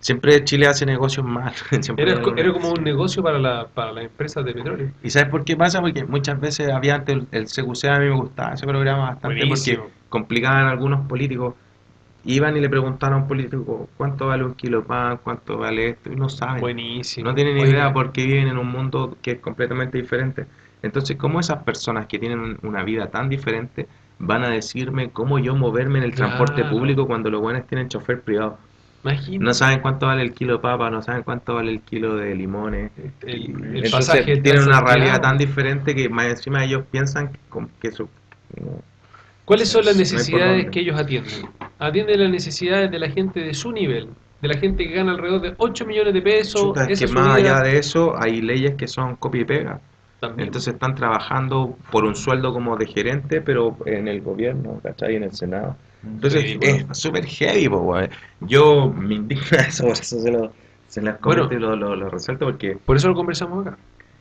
[0.00, 1.52] Siempre Chile hace negocios mal.
[1.80, 4.90] siempre Era, como un negocio para, la, para las empresas de petróleo.
[5.02, 5.80] ¿Y sabes por qué pasa?
[5.80, 9.44] Porque muchas veces había antes el, el CQC, a mí me gustaba ese programa bastante
[9.44, 9.82] Buenísimo.
[9.84, 11.54] porque complicaban a algunos políticos.
[12.22, 15.88] Iban y le preguntaban a un político cuánto vale un kilo de pan, cuánto vale
[15.90, 16.60] esto, y no saben.
[16.60, 17.28] Buenísimo.
[17.28, 20.46] No tienen ni idea porque viven en un mundo que es completamente diferente.
[20.82, 23.86] Entonces, ¿cómo esas personas que tienen un- una vida tan diferente
[24.18, 28.20] van a decirme cómo yo moverme en el transporte público cuando los buenos tienen chofer
[28.20, 28.58] privado?
[29.02, 29.44] Imagínate.
[29.44, 32.34] No saben cuánto vale el kilo de papa, no saben cuánto vale el kilo de
[32.34, 32.90] limones.
[33.22, 37.38] El- el entonces tienen una realidad tan diferente que más encima ellos piensan que,
[37.80, 38.08] que eso...
[38.60, 38.82] no.
[39.44, 41.48] ¿Cuáles son las necesidades que ellos atienden?
[41.78, 44.08] Atienden las necesidades de la gente de su nivel,
[44.40, 46.60] de la gente que gana alrededor de 8 millones de pesos.
[46.62, 49.80] Chuta, es que más allá de eso hay leyes que son copia y pega.
[50.20, 50.48] También.
[50.48, 55.16] Entonces están trabajando por un sueldo como de gerente, pero en el gobierno, ¿cachai?
[55.16, 55.76] En el Senado.
[56.02, 58.10] Entonces Sí, es súper heavy, po, weón.
[58.40, 60.52] Yo me indigna eso, por eso se lo,
[60.86, 61.48] se las Bueno.
[61.48, 63.78] comento y lo, lo, lo resalto porque Por eso lo conversamos acá.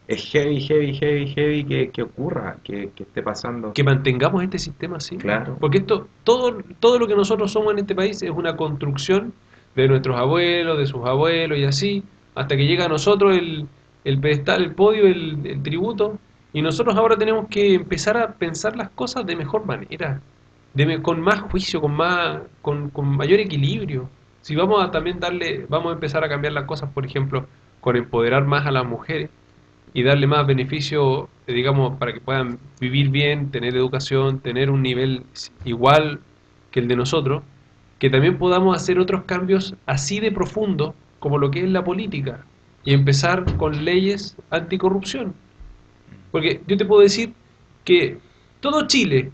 [0.07, 3.73] es heavy, heavy, heavy, heavy que, que ocurra, que, que esté pasando.
[3.73, 5.17] Que mantengamos este sistema así.
[5.17, 5.57] Claro.
[5.59, 9.33] Porque esto, todo, todo lo que nosotros somos en este país es una construcción
[9.75, 12.03] de nuestros abuelos, de sus abuelos y así,
[12.35, 13.67] hasta que llega a nosotros el,
[14.03, 16.19] el pedestal, el podio, el, el tributo,
[16.53, 20.21] y nosotros ahora tenemos que empezar a pensar las cosas de mejor manera,
[21.01, 24.09] con más juicio, con más, con, con mayor equilibrio.
[24.41, 27.45] Si vamos a también darle, vamos a empezar a cambiar las cosas, por ejemplo,
[27.81, 29.29] con empoderar más a las mujeres
[29.93, 34.81] y darle más beneficio, eh, digamos, para que puedan vivir bien, tener educación, tener un
[34.81, 35.23] nivel
[35.65, 36.19] igual
[36.71, 37.43] que el de nosotros,
[37.97, 42.45] que también podamos hacer otros cambios así de profundo como lo que es la política
[42.85, 45.33] y empezar con leyes anticorrupción.
[46.31, 47.33] Porque yo te puedo decir
[47.83, 48.17] que
[48.61, 49.31] todo Chile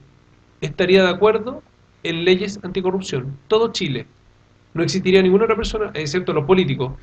[0.65, 1.63] estaría de acuerdo
[2.03, 3.37] en leyes anticorrupción.
[3.47, 4.05] Todo Chile.
[4.73, 6.93] No existiría ninguna otra persona, excepto los políticos,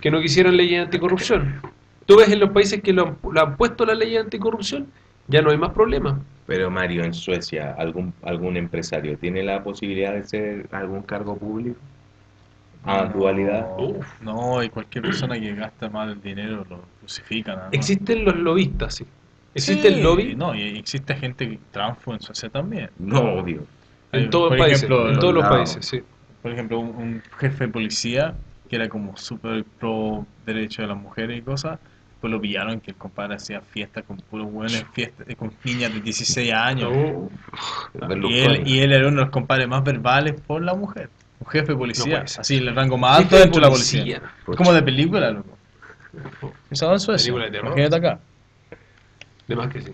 [0.00, 1.62] que no quisieran leyes anticorrupción.
[2.04, 4.88] Tú ves en los países que lo han, lo han puesto las leyes anticorrupción,
[5.28, 6.18] ya no hay más problemas.
[6.46, 11.78] Pero Mario, en Suecia, ¿algún, algún empresario tiene la posibilidad de ser algún cargo público?
[12.84, 13.66] A No, dualidad.
[13.78, 14.06] Uf.
[14.20, 17.54] No, y cualquier persona que gasta mal el dinero lo crucifican.
[17.54, 17.72] además.
[17.72, 19.06] Existen los lobistas, sí.
[19.54, 22.90] Existe Sí, el lobby No, y existe gente que transfo en Suecia también.
[22.98, 23.66] No, obvio.
[24.12, 24.82] en Hay- todos por los países.
[24.84, 25.56] ejemplo, En todos los lados.
[25.58, 26.00] países, sí.
[26.42, 28.34] Por ejemplo, un, un jefe de policía
[28.68, 31.78] que era como súper pro derecho de las mujeres y cosas,
[32.20, 35.92] pues lo pillaron que el compadre hacía fiestas con puros buenos, fiestas eh, con niñas
[35.92, 36.90] de 16 años.
[36.94, 37.30] Oh,
[38.28, 41.10] y, él, y él era uno de los compadres más verbales por la mujer.
[41.40, 42.40] Un jefe de policía, ser.
[42.40, 44.22] así el rango más alto dentro de la policía.
[44.44, 45.58] Como de película, loco.
[46.70, 47.24] Eso en Suecia.
[47.26, 47.66] Película de terror.
[47.78, 48.20] Imagínate acá.
[49.56, 49.92] Más que sí.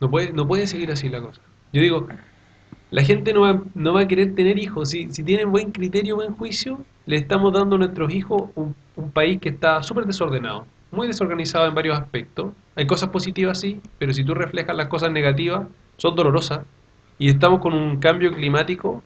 [0.00, 1.40] No puede, no puede seguir así la cosa.
[1.72, 2.06] Yo digo,
[2.90, 4.90] la gente no va, no va a querer tener hijos.
[4.90, 9.10] Si, si tienen buen criterio, buen juicio, le estamos dando a nuestros hijos un, un
[9.10, 12.52] país que está súper desordenado, muy desorganizado en varios aspectos.
[12.74, 16.60] Hay cosas positivas, sí, pero si tú reflejas las cosas negativas, son dolorosas.
[17.18, 19.02] Y estamos con un cambio climático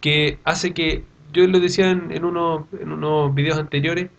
[0.00, 4.10] que hace que, yo lo decía en, en, unos, en unos videos anteriores,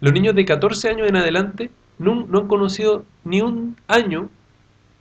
[0.00, 4.30] los niños de 14 años en adelante no, no han conocido ni un año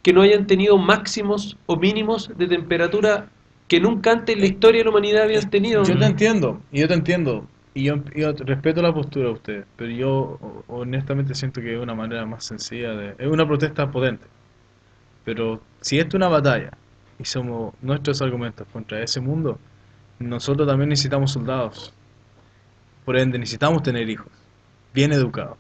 [0.04, 3.30] que no hayan tenido máximos o mínimos de temperatura
[3.68, 5.84] que nunca antes en la historia de la humanidad habían tenido.
[5.86, 9.66] Yo te entiendo, y yo te entiendo, y yo, yo respeto la postura de ustedes,
[9.76, 13.16] pero yo ho- honestamente siento que es una manera más sencilla de...
[13.18, 14.28] Es una protesta potente,
[15.26, 16.72] pero si esto es una batalla
[17.20, 19.60] y somos nuestros argumentos contra ese mundo,
[20.20, 21.93] nosotros también necesitamos soldados.
[23.06, 24.32] Por ende, necesitamos tener hijos,
[24.93, 25.58] bien educados.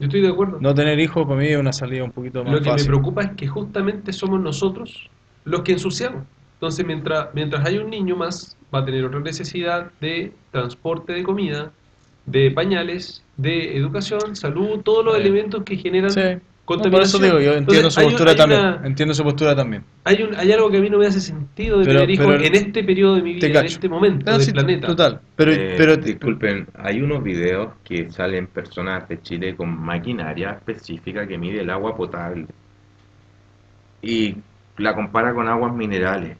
[0.00, 0.58] Yo estoy de acuerdo.
[0.60, 3.22] No tener hijos para mí es una salida un poquito más Lo que me preocupa
[3.22, 5.10] es que justamente somos nosotros
[5.44, 6.24] los que ensuciamos.
[6.54, 11.22] Entonces, mientras, mientras hay un niño más, va a tener otra necesidad de transporte de
[11.22, 11.70] comida,
[12.24, 16.20] de pañales, de educación, salud, todos los elementos que generan Sí.
[16.78, 18.60] Por eso digo, yo entiendo Entonces, su un- postura hay también.
[18.60, 19.84] una- Entiendo su postura también.
[20.04, 22.42] Hay, un, hay algo que a mí no me hace sentido de Pero- tener hijos
[22.42, 24.86] en este periodo de mi vida, en este momento Ah, del sí, planeta.
[24.86, 25.20] Total.
[25.36, 31.26] Pero, Eh, pero disculpen, hay unos videos que salen personas de Chile con maquinaria específica
[31.26, 32.46] que mide el agua potable
[34.02, 34.36] y
[34.78, 36.36] la compara con aguas minerales.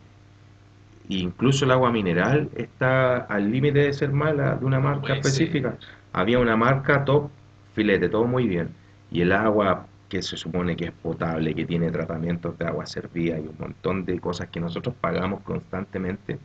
[1.09, 5.15] E incluso el agua mineral está al límite de ser mala de una marca Puede
[5.17, 5.77] específica.
[6.13, 7.31] Había una marca top,
[7.75, 8.69] filete, todo muy bien.
[9.11, 13.39] Y el agua que se supone que es potable, que tiene tratamientos de agua servida
[13.39, 16.39] y un montón de cosas que nosotros pagamos constantemente,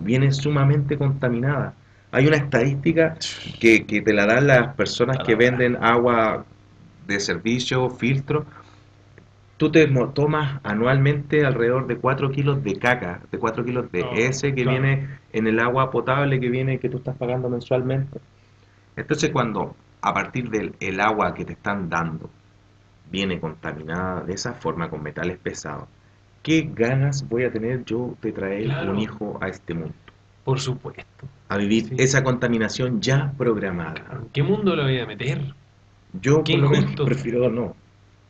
[0.00, 1.74] viene sumamente contaminada.
[2.12, 3.14] Hay una estadística
[3.60, 6.44] que, que te la dan las personas que venden agua
[7.06, 8.46] de servicio, filtro.
[9.58, 14.12] Tú te tomas anualmente alrededor de 4 kilos de caca, de 4 kilos de Oh,
[14.14, 14.80] ese que claro.
[14.80, 18.18] viene en el agua potable que viene que tú estás pagando mensualmente.
[18.96, 22.30] Entonces cuando a partir del el agua que te están dando
[23.10, 25.88] viene contaminada de esa forma con metales pesados,
[26.42, 28.92] ¿qué ganas voy a tener yo de traer Claro.
[28.92, 29.94] un hijo a este mundo?
[30.44, 31.26] Por supuesto.
[31.48, 31.94] A vivir Sí.
[31.98, 34.04] esa contaminación ya programada.
[34.12, 35.54] ¿En qué mundo lo voy a meter?
[36.20, 37.76] Yo Qué por lo prefiero no.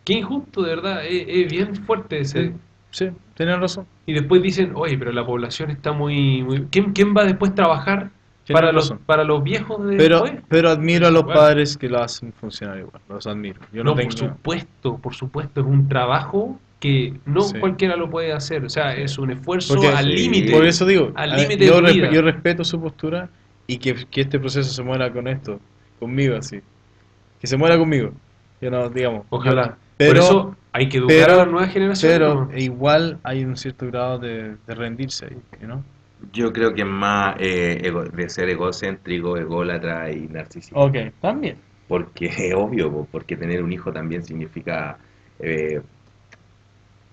[0.04, 1.04] Qué injusto, de verdad.
[1.06, 2.54] Es, es bien fuerte ese.
[2.90, 3.86] sí, tienen razón.
[4.06, 6.42] Y después dicen, oye, pero la población está muy...
[6.42, 6.66] muy...
[6.70, 8.10] ¿Quién, quién va después a trabajar
[8.54, 9.00] para los, razón.
[9.06, 10.42] para los viejos de Pero, después?
[10.48, 11.36] pero admiro a los Igual.
[11.36, 13.00] padres que lo hacen funcionar igual.
[13.08, 13.60] Los admiro.
[13.72, 14.10] Yo no, no, tengo.
[14.10, 15.60] por supuesto, por supuesto.
[15.60, 17.58] Es un trabajo que no Sí.
[17.58, 18.64] cualquiera lo puede hacer.
[18.64, 20.12] O sea, es un esfuerzo Porque- al Sí.
[20.12, 20.52] límite.
[20.52, 23.28] Por eso digo, Al a- límite yo, yo respeto su postura
[23.66, 25.60] y que, que este proceso se muera con esto,
[25.98, 26.60] conmigo así.
[27.40, 28.12] Que se muera conmigo.
[28.60, 29.26] Yo no, digamos.
[29.30, 29.76] Ojalá.
[29.96, 32.18] pero, por eso hay que educar pero- a las nuevas generaciones.
[32.18, 32.56] pero ¿no?
[32.58, 35.84] igual hay un cierto grado de, de rendirse ahí, ¿no?
[36.32, 40.80] Yo creo que es más eh, ego- de ser egocéntrico, ególatra y narcisista.
[40.80, 41.58] Ok, también.
[41.86, 44.98] Porque es obvio, po, porque tener un hijo también significa
[45.38, 45.82] eh,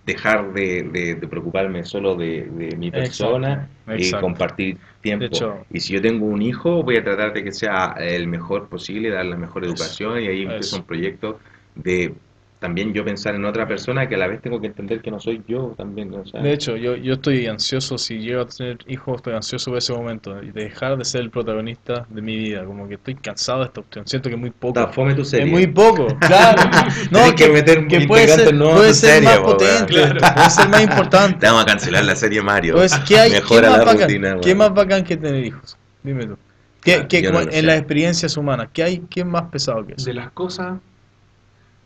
[0.04, 4.18] dejar de, de- de preocuparme solo de, de mi persona y exacto.
[4.18, 5.24] compartir tiempo.
[5.24, 8.28] De hecho- y si yo tengo un hijo, voy a tratar de que sea el
[8.28, 10.78] mejor posible, dar la mejor Eso, educación y ahí empieza eso.
[10.78, 11.40] un proyecto
[11.76, 12.16] de
[12.60, 15.20] también yo pensar en otra persona que a la vez tengo que entender que no
[15.20, 16.14] soy yo también.
[16.14, 19.70] o sea, De hecho, yo, yo estoy ansioso, si llego a tener hijos, estoy ansioso
[19.72, 22.96] por ese momento, y de dejar de ser el protagonista de mi vida, como que
[22.96, 24.80] estoy cansado de esta opción, siento que es muy poco.
[24.80, 25.46] da fome tu serie.
[25.46, 26.64] Es muy poco, claro.
[27.12, 30.20] No, Tienes que meter que puede ser, puede ser serie, más potente, Claro.
[30.36, 31.40] puede ser más importante.
[31.40, 32.74] Te vamos a cancelar la serie Mario.
[32.76, 35.78] Pues, ¿qué, hay, qué, Mejora más la bacán, rutina, ¿qué más bacán que tener hijos?
[36.02, 36.38] Dime tú.
[36.82, 37.62] ¿Qué, Ah, qué- no en sé.
[37.64, 39.04] las experiencias humanas, ¿qué hay?
[39.10, 40.06] ¿Qué es más pesado que eso?
[40.06, 40.80] de las cosas.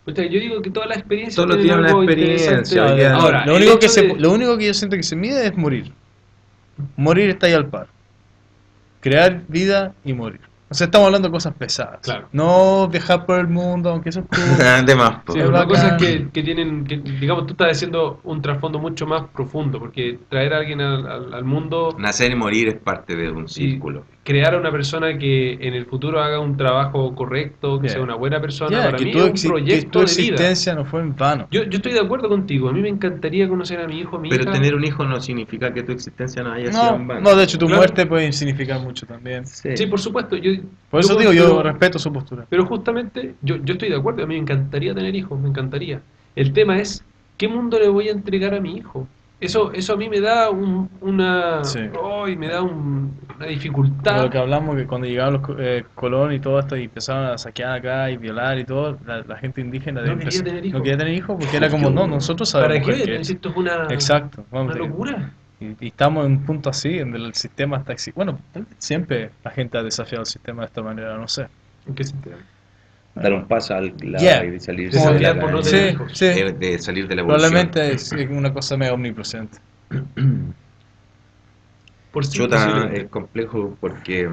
[0.06, 3.08] Pucha, yo digo que todas las experiencias Solo tienen tiene una experiencia, oye.
[3.08, 5.46] Ahora, lo, único que hecho se, de- lo único que yo siento que se mide
[5.46, 5.92] es morir.
[6.96, 7.88] Morir está ahí al par.
[9.00, 10.40] Crear vida y morir.
[10.70, 12.00] O sea, estamos hablando de cosas pesadas.
[12.02, 12.30] Claro.
[12.32, 14.26] No viajar por el mundo, aunque eso es
[14.58, 14.86] cool.
[14.86, 15.18] de más.
[15.34, 19.06] Sí, Es una cosa que, que tienen, que, digamos, tú estás haciendo un trasfondo mucho
[19.06, 23.16] más profundo, porque traer a alguien al, al- al mundo, Nacer y morir es parte
[23.18, 24.06] de un círculo.
[24.24, 27.94] Crear a una persona que en el futuro haga un trabajo correcto, que Yeah.
[27.96, 30.06] sea una buena persona, para que, mí tu es un exi- que proyecto tu de
[30.06, 30.34] vida.
[30.36, 31.48] existencia no fue en vano.
[31.50, 34.20] Yo, yo estoy de acuerdo contigo, a mí me encantaría conocer a mi hijo, a
[34.20, 34.52] mi Pero hija.
[34.52, 37.22] tener un hijo no significa que tu existencia no haya sido en vano.
[37.22, 37.80] no, de hecho tu Claro.
[37.82, 39.46] muerte puede significar mucho también.
[39.48, 39.76] Sí.
[39.76, 40.36] Sí, por supuesto.
[40.36, 40.52] Yo,
[40.92, 42.46] Por eso yo- digo, yo pero- respeto su postura.
[42.48, 46.00] Pero justamente, yo, yo estoy de acuerdo, a mí me encantaría tener hijos, me encantaría.
[46.36, 47.04] El tema es,
[47.38, 49.08] ¿qué mundo le voy a entregar a mi hijo?
[49.40, 51.80] Eso, eso a mí me da un- una, Sí.
[52.24, 53.12] ay, me da un-
[53.42, 54.24] Como dificultad.
[54.24, 57.38] lo que hablamos, que cuando llegaban los eh, Colón y todo esto y empezaron a
[57.38, 60.78] saquear acá y violar y todo, la, la gente indígena No de quería tener hijos.
[60.80, 63.04] no quería tener hijos porque era como, no, nosotros ¿Para sabemos qué?
[63.04, 65.32] que Si esto es una, Exacto, vamos, una locura.
[65.60, 68.40] y, y estamos en un punto así, en el sistema está exi- Bueno,
[68.78, 71.48] siempre la gente ha desafiado el sistema de esta manera, no sé.
[71.88, 72.38] ¿En qué sentido?
[73.14, 74.46] Dar un paso al lado Yeah.
[74.46, 76.26] y salir De salir la- Sí, sí.
[76.28, 77.52] de, de salir de la evolución.
[77.52, 79.58] Probablemente es una cosa medio omnipresente.
[82.12, 84.30] Por Chuta, es complejo porque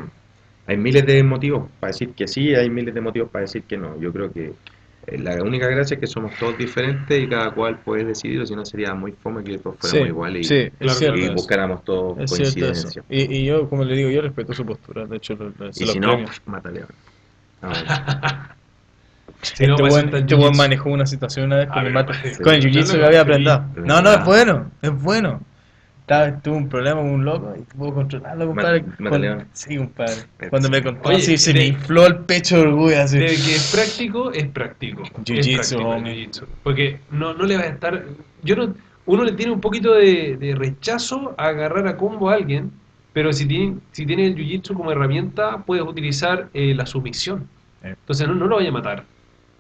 [0.67, 3.77] hay miles de motivos para decir que sí, hay miles de motivos para decir que
[3.77, 3.99] no.
[4.01, 4.53] Yo creo que
[5.07, 8.55] eh, la única gracia es que somos todos diferentes y cada cual puede decidir, si
[8.57, 12.99] no sería muy fome que todos fuéramos Sí, iguales y, sí, buscáramos todos Es coincidencias.
[13.09, 15.07] Y, y yo, como le digo, yo respeto su postura.
[15.07, 16.27] De hecho, lo- lo- Y lo si no, premio.
[16.27, 16.85] pues, mátale.
[17.63, 18.55] Ah,
[19.43, 22.35] Si este buen, el este buen manejó una situación una vez Ah, con, el, mate-
[22.35, 22.43] sí.
[22.43, 23.65] con el jiu-jitsu que había aprendido.
[23.77, 24.25] No, no, es Ah.
[24.25, 25.41] bueno, es bueno.
[26.09, 28.81] Estaba, tuve un problema con un loco y puedo controlarlo, compadre.
[28.81, 29.49] Ma- Cuando- Mataleón.
[29.53, 30.15] sí, compadre.
[30.49, 33.19] Cuando me contó Oye, así, se me infló el pecho de orgullo así.
[33.19, 35.03] De que es práctico, es práctico.
[35.25, 36.45] Jiu-jitsu, jiu-jitsu.
[36.63, 38.05] Porque no, no le va a estar.
[38.43, 42.35] Yo no, uno le tiene un poquito de, de rechazo a agarrar a combo a
[42.37, 42.71] alguien,
[43.13, 47.47] pero si tiene, si tiene el jiu-jitsu como herramienta, puedes utilizar eh, la sumisión.
[47.83, 47.89] Eh.
[48.01, 49.05] Entonces no, no lo vaya a matar.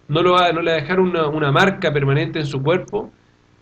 [0.09, 3.13] no, lo va, no le va a dejar una, una marca permanente en su cuerpo,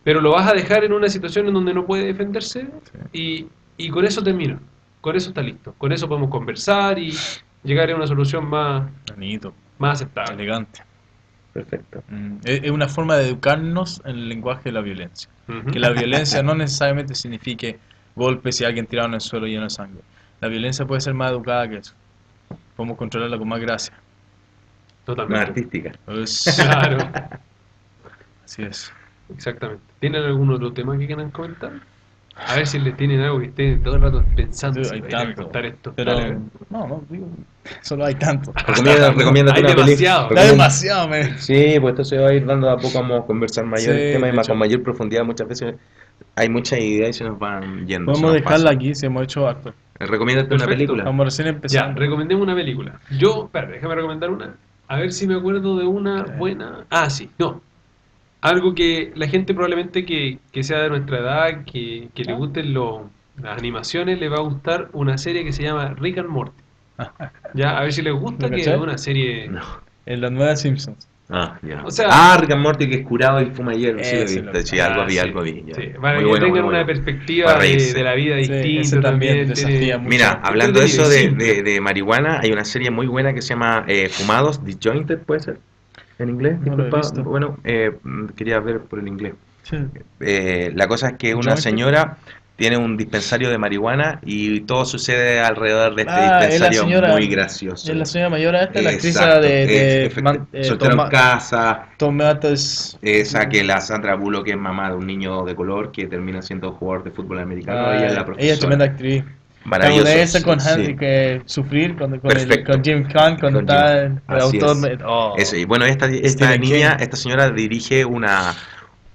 [0.07, 2.69] pero lo vas a dejar en una situación en donde no puede defenderse
[3.13, 3.47] y,
[3.77, 4.57] y con eso termina.
[5.01, 5.75] Con eso está listo.
[5.79, 7.13] Con eso podemos conversar y
[7.65, 10.35] llegar a una solución más, Bonito, más aceptable.
[10.35, 10.81] elegante.
[11.53, 12.05] Perfecto.
[12.09, 15.29] Mm, Es es una forma de educarnos en el lenguaje de la violencia.
[15.73, 17.79] Que la violencia no necesariamente signifique
[18.15, 20.03] golpes y alguien tirado en el suelo lleno de sangre.
[20.41, 21.95] La violencia puede ser más educada que eso.
[22.77, 23.93] Podemos controlarla con más gracia.
[23.95, 25.47] Más Totalmente.
[25.47, 25.93] artística.
[26.07, 26.99] Es- Claro,
[28.45, 28.93] así es.
[29.35, 29.83] Exactamente.
[30.01, 31.73] ¿Tienen algún otro tema que quieran comentar?
[32.39, 35.03] A ver si les tienen algo que estén todo el rato pensando Sí, si hay
[35.11, 35.43] tanto.
[35.45, 35.93] contar esto.
[35.97, 36.35] Pero Dale.
[36.69, 37.27] no, no, digo,
[37.81, 38.53] solo hay tanto.
[38.67, 40.29] Recomienda, recomiéndate Hay una demasiado.
[40.29, 40.43] película.
[40.45, 41.39] Da demasiado, me.
[41.39, 44.13] Sí, pues esto se va a ir dando a poco, vamos a conversar mayores Sí,
[44.13, 45.25] temas y más con mayor profundidad.
[45.25, 45.77] Muchas veces
[46.35, 48.13] hay muchas ideas y se nos van yendo.
[48.13, 49.71] Podemos dejarla aquí si hemos hecho acto.
[49.99, 50.99] Eh, Recomiéndate una película.
[51.05, 51.99] Estamos recién Ya, empezando.
[52.01, 53.01] recomendemos una película.
[53.19, 54.55] Yo, espera, déjame recomendar una.
[54.89, 56.37] A ver si me acuerdo de una Ok.
[56.37, 56.85] buena.
[56.91, 57.63] Ah, sí, no.
[58.41, 62.37] Algo que la gente probablemente que, que sea de nuestra edad, que, que le Ah.
[62.37, 63.11] gusten lo-
[63.43, 66.63] las animaciones, le va a gustar una serie que se llama Rick and Morty.
[67.55, 69.49] Ya, a ver si les gusta, ¿Lo que es una serie...
[69.49, 69.61] No.
[70.07, 71.09] En la nueva Simpsons.
[71.29, 71.83] Ah, ya.
[71.85, 73.99] O sea- ah, Rick and Morty que es curado y fuma hielo.
[74.05, 75.19] Sí, lo Sí, algo Ah, vi, sí.
[75.19, 75.65] algo vi.
[75.67, 75.75] ya.
[75.75, 76.69] Sí, Muy para que bueno, tengan bueno.
[76.79, 80.09] una perspectiva de, la vida Sí, distinta también tiene- mucho.
[80.09, 83.85] Mira, hablando de eso de, de marihuana, hay una serie muy buena que se llama
[83.89, 85.59] eh, Fumados, Disjointed, ¿puede ser?
[86.19, 86.63] ¿En inglés?
[86.63, 87.01] Disculpa.
[87.23, 89.35] Bueno, eh, mm, quería ver por el inglés.
[89.63, 89.77] Sí.
[90.21, 92.19] Eh, la cosa es que una señora
[92.55, 97.13] tiene un dispensario de marihuana y todo sucede alrededor de este Ah, es dispensario señora-
[97.13, 97.93] muy gracioso.
[97.93, 102.99] Es la señora mayor esta, la actriz de, es- de Man- eh, Toma- casa, Tomates.
[103.03, 106.73] esa que la Sandra Bullock es mamá de un niño de color que termina siendo
[106.73, 108.53] jugador de fútbol americano, Ah, ella es la ella profesora.
[108.55, 109.25] es tremenda actriz.
[109.67, 110.09] Maravilloso.
[110.09, 110.97] Esa con sí.
[110.97, 112.73] Que sufrir con, con, el- Perfecto.
[112.73, 114.21] con Jim Khan cuando Con está Jim.
[114.29, 114.91] el Así autor.
[114.93, 114.99] es.
[115.05, 115.35] oh.
[115.37, 117.03] Eso, y bueno, esta, esta Stephen niña, King.
[117.03, 118.55] esta señora dirige una,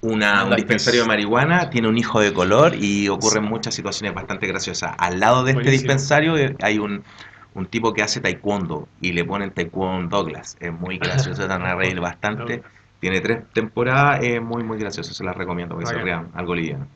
[0.02, 4.48] una, un dispensario de marihuana, tiene un hijo de color y ocurren muchas situaciones bastante
[4.48, 4.92] graciosas.
[4.98, 5.82] Al lado de este Buenísimo.
[5.94, 7.04] dispensario eh, hay un,
[7.54, 10.58] un tipo que hace taekwondo y le ponen taekwondo Douglas.
[10.60, 12.62] Es muy gracioso, van a reír bastante.
[13.00, 16.88] Tiene tres temporadas, es muy, muy gracioso, se las recomiendo porque se rían, algo liviano.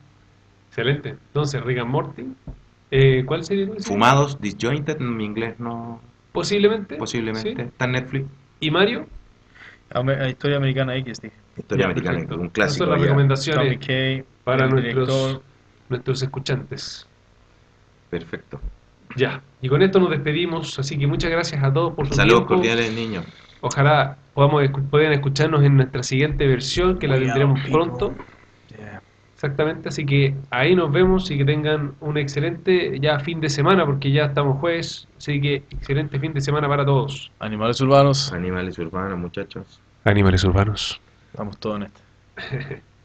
[0.68, 1.08] Excelente.
[1.10, 2.26] Entonces, Rick and Morty.
[2.90, 3.84] Eh, ¿Cuál decías?
[3.86, 6.00] Fumados, disjointed, en mi inglés no,
[6.32, 6.96] Posiblemente.
[6.96, 7.54] posiblemente.
[7.54, 7.62] sí.
[7.62, 8.26] Está en Netflix,
[8.60, 9.06] ¿Y Mario?
[9.90, 11.36] Ame- eh, Historia Americana X, dije.
[11.56, 12.34] historia Ya, americana, perfecto.
[12.36, 12.84] un Esas clásico.
[12.84, 15.40] son las recomendaciones Kay, para nuestros,
[15.88, 17.08] nuestros escuchantes.
[18.10, 18.60] Perfecto.
[19.16, 22.40] Ya, y con esto nos despedimos, así que muchas gracias a todos por su Saludos
[22.40, 22.54] tiempo.
[22.56, 23.24] cordiales, niños.
[23.60, 27.72] Ojalá podamos puedan escucharnos en nuestra siguiente versión, que la tendremos people.
[27.72, 28.16] pronto.
[29.36, 33.84] Exactamente, así que ahí nos vemos y que tengan un excelente ya fin de semana,
[33.84, 37.30] porque ya estamos jueves, así que excelente fin de semana para todos.
[37.38, 38.32] Animales urbanos.
[38.32, 39.78] Animales urbanos, muchachos.
[40.04, 40.98] Animales urbanos.
[41.32, 42.82] Estamos todos en este.